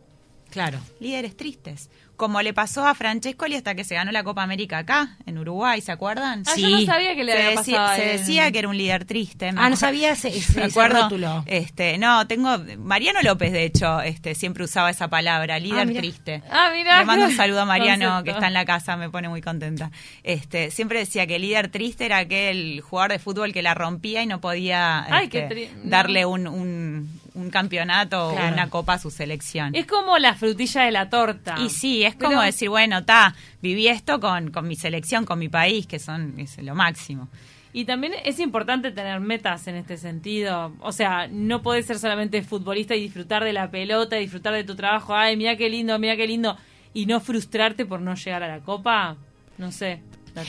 Claro. 0.50 0.78
Líderes 1.00 1.36
tristes. 1.36 1.90
Como 2.16 2.40
le 2.42 2.52
pasó 2.54 2.86
a 2.86 2.94
Francescoli 2.94 3.54
hasta 3.56 3.74
que 3.74 3.84
se 3.84 3.94
ganó 3.94 4.10
la 4.12 4.24
Copa 4.24 4.42
América 4.42 4.78
acá, 4.78 5.16
en 5.26 5.38
Uruguay, 5.38 5.80
¿se 5.80 5.92
acuerdan? 5.92 6.42
Ah, 6.46 6.54
yo 6.56 6.68
no 6.70 6.80
sabía 6.82 7.14
que 7.14 7.24
le 7.24 7.32
se 7.32 7.38
había 7.38 7.58
decía, 7.58 7.76
pasado 7.76 7.96
se 7.96 8.06
decía 8.08 8.50
que 8.52 8.58
era 8.58 8.68
un 8.68 8.76
líder 8.78 9.04
triste. 9.04 9.52
Ah, 9.56 9.68
no 9.70 9.76
sabía 9.76 10.12
ese, 10.12 10.28
ese, 10.28 10.62
acuerdo, 10.62 11.02
rótulo. 11.02 11.44
este, 11.46 11.98
no, 11.98 12.26
tengo 12.26 12.56
Mariano 12.78 13.20
López 13.22 13.52
de 13.52 13.64
hecho, 13.64 14.00
este 14.00 14.34
siempre 14.34 14.64
usaba 14.64 14.90
esa 14.90 15.08
palabra, 15.08 15.58
líder 15.58 15.86
mira. 15.86 16.00
triste. 16.00 16.42
Ah, 16.50 16.70
mira, 16.74 16.98
Le 17.00 17.04
mando 17.04 17.26
un 17.26 17.36
saludo 17.36 17.60
a 17.60 17.64
Mariano 17.64 18.06
concepto. 18.06 18.24
que 18.24 18.30
está 18.30 18.46
en 18.48 18.54
la 18.54 18.64
casa, 18.64 18.96
me 18.96 19.10
pone 19.10 19.28
muy 19.28 19.40
contenta. 19.42 19.90
Este, 20.22 20.70
siempre 20.70 20.98
decía 20.98 21.26
que 21.26 21.36
el 21.36 21.42
líder 21.42 21.68
triste 21.70 22.06
era 22.06 22.18
aquel 22.18 22.80
jugador 22.80 23.12
de 23.12 23.18
fútbol 23.18 23.52
que 23.52 23.62
la 23.62 23.74
rompía 23.74 24.22
y 24.22 24.26
no 24.26 24.40
podía 24.40 25.04
Ay, 25.14 25.28
qué 25.28 25.40
este, 25.40 25.70
darle 25.84 26.24
un, 26.26 26.46
un, 26.46 27.20
un 27.36 27.50
campeonato 27.50 28.30
Claro. 28.32 28.48
o 28.48 28.52
una 28.52 28.68
copa 28.70 28.94
a 28.94 28.98
su 28.98 29.10
selección. 29.10 29.74
Es 29.74 29.86
como 29.86 30.18
la 30.18 30.34
frutilla 30.34 30.82
de 30.82 30.90
la 30.90 31.08
torta. 31.10 31.56
Y 31.60 31.68
sí, 31.70 32.02
es 32.02 32.14
Pero- 32.16 32.30
como 32.30 32.42
decir, 32.42 32.68
bueno, 32.68 33.04
ta, 33.04 33.34
viví 33.62 33.88
esto 33.88 34.18
con, 34.20 34.50
con 34.50 34.66
mi 34.66 34.74
selección, 34.76 35.24
con 35.24 35.38
mi 35.38 35.48
país, 35.48 35.86
que 35.86 35.98
son 35.98 36.34
es 36.38 36.56
lo 36.62 36.74
máximo. 36.74 37.28
Y 37.72 37.84
también 37.84 38.14
es 38.24 38.40
importante 38.40 38.90
tener 38.90 39.20
metas 39.20 39.66
en 39.68 39.76
este 39.76 39.98
sentido. 39.98 40.72
O 40.80 40.92
sea, 40.92 41.28
no 41.30 41.60
podés 41.62 41.84
ser 41.84 41.98
solamente 41.98 42.42
futbolista 42.42 42.94
y 42.94 43.02
disfrutar 43.02 43.44
de 43.44 43.52
la 43.52 43.70
pelota, 43.70 44.16
disfrutar 44.16 44.54
de 44.54 44.64
tu 44.64 44.74
trabajo. 44.74 45.14
Ay, 45.14 45.36
mira 45.36 45.56
qué 45.56 45.68
lindo, 45.68 45.98
mira 45.98 46.16
qué 46.16 46.26
lindo. 46.26 46.56
Y 46.94 47.04
no 47.04 47.20
frustrarte 47.20 47.84
por 47.84 48.00
no 48.00 48.14
llegar 48.14 48.42
a 48.42 48.48
la 48.48 48.60
copa. 48.60 49.16
No 49.58 49.70
sé. 49.72 50.00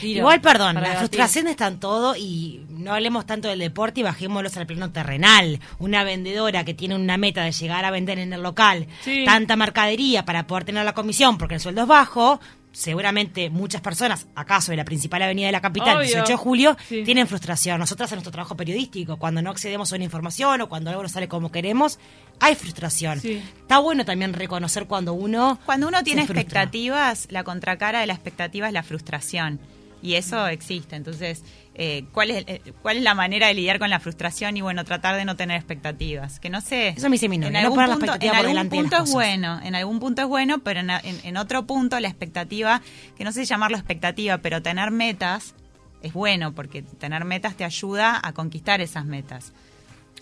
Igual, 0.02 0.42
perdón, 0.42 0.76
la 0.76 0.82
debatir. 0.82 1.00
frustración 1.00 1.48
está 1.48 1.68
en 1.68 1.80
todo 1.80 2.16
y 2.16 2.66
no 2.70 2.94
hablemos 2.94 3.26
tanto 3.26 3.48
del 3.48 3.60
deporte 3.60 4.00
y 4.02 4.04
bajémoslos 4.04 4.56
al 4.58 4.68
plano 4.68 4.92
terrenal. 4.92 5.60
Una 5.80 6.04
vendedora 6.04 6.64
que 6.66 6.74
tiene 6.74 6.96
una 6.96 7.18
meta 7.18 7.44
de 7.44 7.52
llegar 7.52 7.86
a 7.86 7.92
vender 7.92 8.20
en 8.20 8.34
el 8.34 8.42
local 8.44 8.88
Sí. 9.04 9.24
tanta 9.26 9.56
mercadería 9.56 10.26
para 10.26 10.48
poder 10.48 10.66
tener 10.66 10.84
la 10.86 10.94
comisión 10.94 11.38
porque 11.38 11.56
el 11.56 11.60
sueldo 11.62 11.82
es 11.84 11.88
bajo, 11.88 12.40
seguramente 12.72 13.50
muchas 13.50 13.82
personas, 13.82 14.28
acaso 14.36 14.72
en 14.72 14.78
la 14.78 14.86
principal 14.86 15.22
avenida 15.24 15.48
de 15.48 15.52
la 15.52 15.62
capital, 15.62 15.98
Obvio. 15.98 16.06
18 16.08 16.28
de 16.34 16.36
julio, 16.38 16.78
Sí. 16.88 17.02
tienen 17.04 17.28
frustración. 17.28 17.80
Nosotras 17.80 18.12
en 18.12 18.18
nuestro 18.18 18.32
trabajo 18.32 18.56
periodístico, 18.56 19.18
cuando 19.18 19.42
no 19.42 19.50
accedemos 19.50 19.92
a 19.92 19.96
una 19.96 20.04
información 20.06 20.62
o 20.62 20.70
cuando 20.70 20.92
algo 20.92 21.02
no 21.02 21.10
sale 21.10 21.28
como 21.28 21.52
queremos, 21.52 21.98
hay 22.40 22.54
frustración. 22.54 23.20
Sí. 23.20 23.42
Está 23.62 23.80
bueno 23.80 24.06
también 24.06 24.34
reconocer 24.34 24.86
cuando 24.86 25.14
uno... 25.14 25.58
Cuando 25.66 25.88
uno 25.88 26.04
tiene 26.04 26.22
expectativas, 26.22 27.28
la 27.32 27.44
contracara 27.44 28.00
de 28.02 28.08
la 28.08 28.14
expectativa 28.14 28.68
es 28.68 28.74
la 28.74 28.84
frustración. 28.84 29.60
Y 30.08 30.16
eso 30.16 30.48
existe. 30.48 30.96
Entonces, 30.96 31.44
eh, 31.76 32.06
¿cuál, 32.14 32.32
es, 32.32 32.44
eh, 32.48 32.62
¿cuál 32.82 32.98
es 32.98 33.04
la 33.04 33.14
manera 33.14 33.48
de 33.48 33.54
lidiar 33.54 33.78
con 33.80 33.90
la 33.90 34.00
frustración? 34.00 34.56
Y 34.58 34.62
bueno, 34.62 34.86
tratar 34.86 35.16
de 35.16 35.26
no 35.26 35.36
tener 35.36 35.58
expectativas. 35.58 36.40
Que 36.40 36.50
no 36.50 36.62
sé. 36.62 36.90
Eso 36.90 37.10
me 37.10 37.16
dice 37.16 37.28
mi 37.30 37.38
novia, 37.38 37.48
En 37.50 37.54
no 37.54 37.60
algún 37.60 37.76
poner 37.76 37.90
la 37.90 37.96
punto, 37.96 38.06
expectativa 38.14 38.32
en 38.32 38.38
por 38.38 38.46
algún 38.46 38.54
delante 38.56 38.76
de 38.76 38.82
las 38.82 38.90
punto 38.92 38.96
es 38.96 39.02
cosas. 39.02 39.14
bueno. 39.14 39.62
En 39.64 39.76
algún 39.76 40.00
punto 40.00 40.22
es 40.22 40.28
bueno, 40.28 40.60
pero 40.60 40.80
en, 40.80 40.90
en- 40.90 41.20
en 41.24 41.38
otro 41.38 41.66
punto 41.68 42.00
la 42.00 42.08
expectativa, 42.08 42.82
que 43.18 43.24
no 43.24 43.32
sé 43.32 43.44
llamarlo 43.46 43.78
expectativa, 43.78 44.38
pero 44.40 44.62
tener 44.62 44.92
metas 44.92 45.54
es 46.02 46.14
bueno 46.14 46.54
porque 46.54 46.84
tener 46.84 47.26
metas 47.26 47.56
te 47.56 47.64
ayuda 47.66 48.20
a 48.24 48.32
conquistar 48.34 48.80
esas 48.82 49.06
metas. 49.06 49.52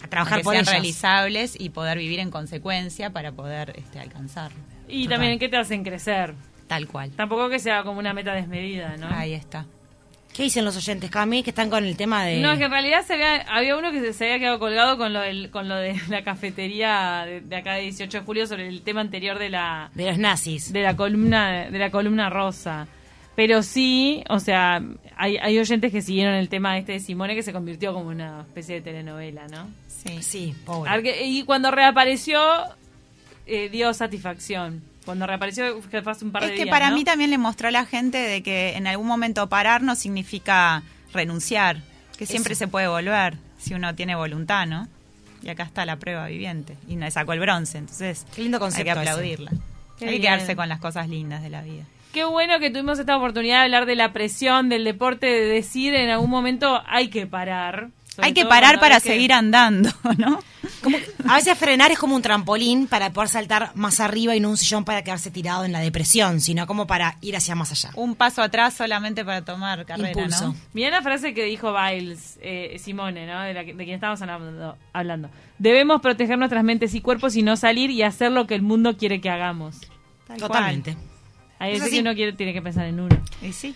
A 0.02 0.08
trabajar 0.08 0.40
que 0.40 0.44
por 0.44 0.54
sean 0.54 0.64
ellas. 0.64 0.74
realizables 0.74 1.56
y 1.60 1.70
poder 1.70 1.98
vivir 1.98 2.20
en 2.20 2.30
consecuencia 2.32 3.12
para 3.12 3.32
poder 3.32 3.74
este, 3.78 4.00
alcanzarlo. 4.00 4.58
Y 4.88 5.04
Total. 5.04 5.18
también 5.18 5.40
qué 5.40 5.48
te 5.50 5.58
hacen 5.58 5.84
crecer. 5.84 6.34
Tal 6.68 6.88
cual. 6.88 7.12
Tampoco 7.12 7.48
que 7.50 7.60
sea 7.60 7.84
como 7.84 8.00
una 8.00 8.14
meta 8.14 8.34
desmedida, 8.34 8.98
¿no? 8.98 9.08
Ahí 9.16 9.34
está. 9.34 9.66
¿Qué 10.36 10.44
dicen 10.44 10.66
los 10.66 10.76
oyentes, 10.76 11.10
Cami, 11.10 11.44
que 11.44 11.52
están 11.52 11.70
con 11.70 11.86
el 11.86 11.96
tema 11.96 12.26
de... 12.26 12.42
No, 12.42 12.52
es 12.52 12.58
que 12.58 12.66
en 12.66 12.72
realidad 12.72 13.06
se 13.06 13.14
había, 13.14 13.36
había 13.44 13.78
uno 13.78 13.94
que 13.94 14.02
se, 14.02 14.12
se 14.12 14.26
había 14.26 14.40
quedado 14.40 14.60
colgado 14.60 14.98
con 14.98 15.14
lo, 15.14 15.22
del, 15.22 15.50
con 15.50 15.70
lo 15.70 15.78
de 15.78 15.96
la 16.10 16.26
cafetería 16.26 17.24
de, 17.26 17.40
de 17.40 17.56
acá 17.56 17.76
de 17.76 17.84
18 17.84 18.20
de 18.20 18.26
julio 18.26 18.46
sobre 18.46 18.68
el 18.68 18.82
tema 18.82 19.00
anterior 19.00 19.40
de 19.40 19.50
la 19.50 19.92
de 19.94 20.08
los 20.08 20.18
nazis. 20.18 20.74
de 20.74 20.82
la 20.82 20.98
columna 20.98 21.70
de 21.70 21.80
la 21.80 21.90
columna 21.90 22.30
rosa. 22.30 22.86
Pero 23.38 23.64
sí, 23.64 24.24
o 24.30 24.40
sea, 24.40 24.82
hay, 25.16 25.38
hay 25.38 25.58
oyentes 25.58 25.92
que 25.92 26.02
siguieron 26.02 26.34
el 26.34 26.50
tema 26.50 26.78
este 26.78 26.94
de 26.94 27.00
Simone 27.00 27.34
que 27.36 27.44
se 27.44 27.54
convirtió 27.54 27.94
como 27.94 28.10
una 28.10 28.42
especie 28.42 28.76
de 28.76 28.82
telenovela, 28.82 29.48
¿no? 29.48 29.70
Sí. 29.88 30.22
Sí, 30.22 30.56
pobre. 30.66 31.26
Y 31.26 31.44
cuando 31.44 31.72
reapareció, 31.72 32.42
eh, 33.46 33.70
dio 33.70 33.94
satisfacción. 33.94 34.82
Cuando 35.06 35.28
reapareció, 35.28 35.80
que 35.90 36.02
fue 36.02 36.12
hace 36.12 36.26
un 36.26 36.32
par 36.32 36.42
de 36.44 36.50
Es 36.50 36.54
días. 36.56 36.66
que 36.66 36.70
para 36.72 36.90
¿no? 36.90 36.96
mí 36.96 37.04
también 37.04 37.30
le 37.30 37.38
mostró 37.38 37.68
a 37.68 37.72
la 37.72 37.86
gente 37.86 38.18
de 38.18 38.42
que 38.44 38.76
en 38.76 38.88
algún 38.88 39.08
momento 39.08 39.48
parar 39.48 39.82
no 39.84 39.96
significa 39.96 40.84
renunciar, 41.14 41.78
que 42.18 42.26
siempre 42.26 42.54
Eso. 42.54 42.60
se 42.60 42.68
puede 42.68 42.88
volver 42.88 43.38
si 43.60 43.74
uno 43.74 43.94
tiene 43.96 44.16
voluntad, 44.16 44.66
¿no? 44.68 44.88
Y 45.44 45.50
acá 45.50 45.64
está 45.64 45.86
la 45.86 45.98
prueba 45.98 46.26
viviente. 46.28 46.76
Y 46.88 46.96
me 46.98 47.10
sacó 47.12 47.34
el 47.34 47.40
bronce, 47.40 47.78
entonces 47.78 48.26
Qué 48.36 48.42
lindo 48.42 48.58
hay 48.58 48.60
que 48.60 48.64
concepto 48.66 49.00
aplaudirla. 49.00 49.52
Qué 50.00 50.06
hay 50.06 50.16
que 50.16 50.22
quedarse 50.22 50.56
con 50.56 50.68
las 50.70 50.80
cosas 50.80 51.08
lindas 51.08 51.44
de 51.44 51.50
la 51.50 51.62
vida. 51.62 51.84
Qué 52.12 52.24
bueno 52.24 52.60
que 52.60 52.70
tuvimos 52.70 52.98
esta 52.98 53.18
oportunidad 53.18 53.60
de 53.60 53.64
hablar 53.66 53.86
de 53.86 53.96
la 53.96 54.12
presión 54.14 54.70
del 54.70 54.84
deporte, 54.86 55.28
de 55.28 55.46
decir 55.46 55.94
en 55.94 56.10
algún 56.10 56.30
momento 56.30 56.82
hay 56.88 57.10
que 57.10 57.28
parar. 57.28 57.90
Sobre 58.16 58.28
hay 58.28 58.34
que 58.34 58.46
parar 58.46 58.80
para 58.80 59.00
que- 59.00 59.10
seguir 59.10 59.34
andando, 59.34 59.90
¿no? 60.18 60.40
Como- 60.82 60.98
a 61.28 61.36
veces 61.36 61.58
frenar 61.58 61.92
es 61.92 62.00
como 62.00 62.16
un 62.16 62.22
trampolín 62.22 62.88
para 62.88 63.12
poder 63.12 63.30
saltar 63.30 63.72
más 63.76 64.00
arriba 64.00 64.36
y 64.36 64.40
no 64.40 64.50
un 64.50 64.58
sillón 64.58 64.86
para 64.86 65.04
quedarse 65.04 65.32
tirado 65.32 65.66
en 65.66 65.72
la 65.72 65.80
depresión, 65.80 66.40
sino 66.42 66.66
como 66.68 66.88
para 66.88 67.18
ir 67.22 67.36
hacia 67.36 67.56
más 67.56 67.72
allá. 67.72 67.92
Un 67.96 68.16
paso 68.16 68.42
atrás 68.42 68.74
solamente 68.74 69.26
para 69.26 69.44
tomar 69.44 69.86
carrera, 69.86 70.10
Impulso. 70.10 70.48
¿no? 70.50 70.56
Mirá 70.74 70.92
la 70.92 71.02
frase 71.02 71.34
que 71.34 71.44
dijo 71.44 71.74
Biles, 71.74 72.38
eh, 72.42 72.78
Simone, 72.80 73.26
¿no? 73.28 73.42
De, 73.42 73.54
la 73.54 73.66
que- 73.66 73.74
de 73.74 73.84
quien 73.84 73.96
estábamos 73.96 74.22
hablando, 74.22 74.78
hablando. 74.94 75.30
Debemos 75.58 76.02
proteger 76.02 76.38
nuestras 76.38 76.64
mentes 76.64 76.94
y 76.94 77.02
cuerpos 77.02 77.36
y 77.36 77.42
no 77.44 77.58
salir 77.58 77.90
y 77.90 78.02
hacer 78.04 78.32
lo 78.32 78.48
que 78.48 78.56
el 78.56 78.62
mundo 78.62 78.98
quiere 78.98 79.22
que 79.22 79.30
hagamos. 79.30 79.78
Tal 80.28 80.38
Totalmente. 80.38 80.96
Hay 81.60 81.74
Es 81.74 81.80
veces 81.80 81.94
que 81.94 82.02
uno 82.02 82.14
quiere, 82.16 82.34
tiene 82.34 82.54
que 82.54 82.62
pensar 82.62 82.86
en 82.86 83.00
uno. 83.00 83.10
cual. 83.10 83.22
Y 83.50 83.54
sí. 83.54 83.76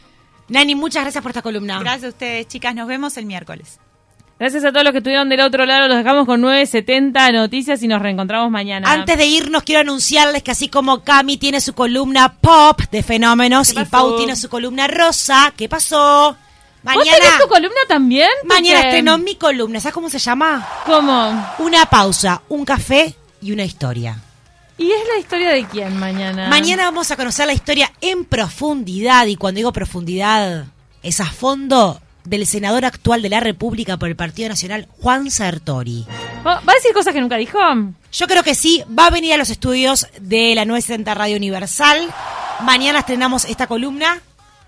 Nani, 0.49 0.75
muchas 0.75 1.03
gracias 1.03 1.21
por 1.21 1.29
esta 1.31 1.41
columna. 1.41 1.79
Gracias 1.79 2.05
a 2.05 2.07
ustedes, 2.09 2.47
chicas. 2.47 2.73
Nos 2.75 2.87
vemos 2.87 3.15
el 3.17 3.25
miércoles. 3.25 3.79
Gracias 4.39 4.63
a 4.63 4.71
todos 4.71 4.85
los 4.85 4.93
que 4.93 4.99
estuvieron 4.99 5.27
del 5.27 5.41
otro 5.41 5.65
lado. 5.65 5.89
Los 5.89 5.97
dejamos 5.97 6.25
con 6.25 6.39
970 6.39 7.33
noticias 7.33 7.83
y 7.83 7.89
nos 7.89 8.01
reencontramos 8.01 8.49
mañana. 8.49 8.89
Antes 8.89 9.17
de 9.17 9.25
irnos, 9.25 9.63
quiero 9.63 9.81
anunciarles 9.81 10.43
que 10.43 10.51
así 10.51 10.69
como 10.69 11.03
Cami 11.03 11.35
tiene 11.35 11.59
su 11.59 11.73
columna 11.73 12.35
pop 12.39 12.79
de 12.89 13.03
fenómenos 13.03 13.73
¿Qué 13.73 13.81
y? 13.81 13.85
Pau 13.85 14.15
tiene 14.15 14.37
su 14.37 14.47
columna 14.47 14.87
rosa, 14.87 15.53
¿qué 15.57 15.67
pasó? 15.67 16.37
¿Vos 16.81 16.95
Mañana, 16.95 17.17
tenés 17.17 17.37
tu 17.41 17.49
columna 17.49 17.79
también? 17.89 18.29
mañana 18.45 18.79
estrenó 18.79 19.17
mi 19.17 19.35
columna. 19.35 19.81
¿Sabes 19.81 19.93
cómo 19.93 20.09
se 20.09 20.19
llama? 20.19 20.65
¿Cómo? 20.85 21.47
Una 21.59 21.85
pausa, 21.87 22.41
un 22.47 22.63
café 22.63 23.13
y 23.41 23.51
una 23.51 23.65
historia. 23.65 24.17
¿Y 24.77 24.89
es 24.89 25.01
la 25.13 25.19
historia 25.19 25.49
de 25.49 25.65
quién 25.65 25.99
mañana? 25.99 26.47
Mañana 26.47 26.85
vamos 26.85 27.11
a 27.11 27.17
conocer 27.17 27.45
la 27.45 27.51
historia 27.51 27.91
en 27.99 28.23
profundidad 28.23 29.25
y 29.25 29.35
cuando 29.35 29.57
digo 29.57 29.73
profundidad 29.73 30.67
es 31.03 31.19
a 31.19 31.25
fondo 31.25 31.99
del 32.23 32.45
senador 32.45 32.85
actual 32.85 33.21
de 33.21 33.29
la 33.29 33.39
República 33.39 33.97
por 33.97 34.09
el 34.09 34.15
Partido 34.15 34.49
Nacional, 34.49 34.87
Juan 35.01 35.31
Sartori. 35.31 36.05
¿Va 36.45 36.59
va 36.61 36.71
a 36.71 36.75
decir 36.75 36.93
cosas 36.93 37.13
que 37.13 37.21
nunca 37.21 37.37
dijo? 37.37 37.57
Yo 38.11 38.27
creo 38.27 38.43
que 38.43 38.55
sí, 38.55 38.83
va 38.97 39.07
a 39.07 39.09
venir 39.09 39.33
a 39.33 39.37
los 39.37 39.49
estudios 39.49 40.07
de 40.19 40.53
la 40.55 40.65
970 40.65 41.13
Radio 41.13 41.37
Universal. 41.37 42.09
Mañana 42.61 42.99
estrenamos 42.99 43.45
esta 43.45 43.67
columna. 43.67 44.21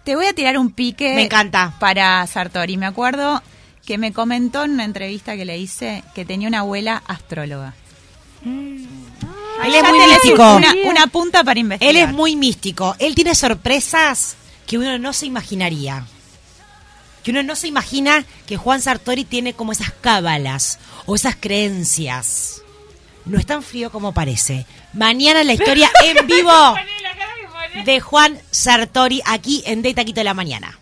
Te 0.03 0.15
voy 0.15 0.25
a 0.25 0.33
tirar 0.33 0.57
un 0.57 0.71
pique. 0.71 1.13
Me 1.13 1.23
encanta. 1.23 1.73
Para 1.79 2.25
Sartori. 2.25 2.77
Me 2.77 2.85
acuerdo 2.85 3.41
que 3.85 3.97
me 3.97 4.13
comentó 4.13 4.63
en 4.63 4.71
una 4.71 4.85
entrevista 4.85 5.35
que 5.35 5.45
le 5.45 5.57
hice 5.57 6.03
que 6.15 6.25
tenía 6.25 6.47
una 6.47 6.59
abuela 6.59 7.03
astróloga. 7.07 7.73
Él 8.43 9.75
es 9.75 9.83
muy 9.83 10.07
místico. 10.07 10.55
Una, 10.55 10.73
una 10.85 11.07
punta 11.07 11.43
para 11.43 11.59
investigar. 11.59 11.95
Él 11.95 12.01
es 12.01 12.11
muy 12.13 12.35
místico. 12.35 12.95
Él 12.99 13.13
tiene 13.13 13.35
sorpresas 13.35 14.35
que 14.65 14.77
uno 14.77 14.97
no 14.97 15.13
se 15.13 15.27
imaginaría. 15.27 16.05
Que 17.23 17.31
uno 17.31 17.43
no 17.43 17.55
se 17.55 17.67
imagina 17.67 18.25
que 18.47 18.57
Juan 18.57 18.81
Sartori 18.81 19.23
tiene 19.23 19.53
como 19.53 19.71
esas 19.71 19.91
cábalas 19.91 20.79
o 21.05 21.15
esas 21.15 21.35
creencias. 21.35 22.61
No 23.25 23.37
es 23.37 23.45
tan 23.45 23.61
frío 23.63 23.91
como 23.91 24.13
parece. 24.13 24.65
Mañana 24.93 25.43
la 25.43 25.53
historia 25.53 25.89
en 26.03 26.25
vivo 26.25 26.51
de 27.85 27.99
Juan 27.99 28.39
Sartori 28.49 29.21
aquí 29.25 29.63
en 29.65 29.81
De 29.81 29.93
Taquito 29.93 30.19
de 30.19 30.25
la 30.25 30.33
Mañana. 30.33 30.80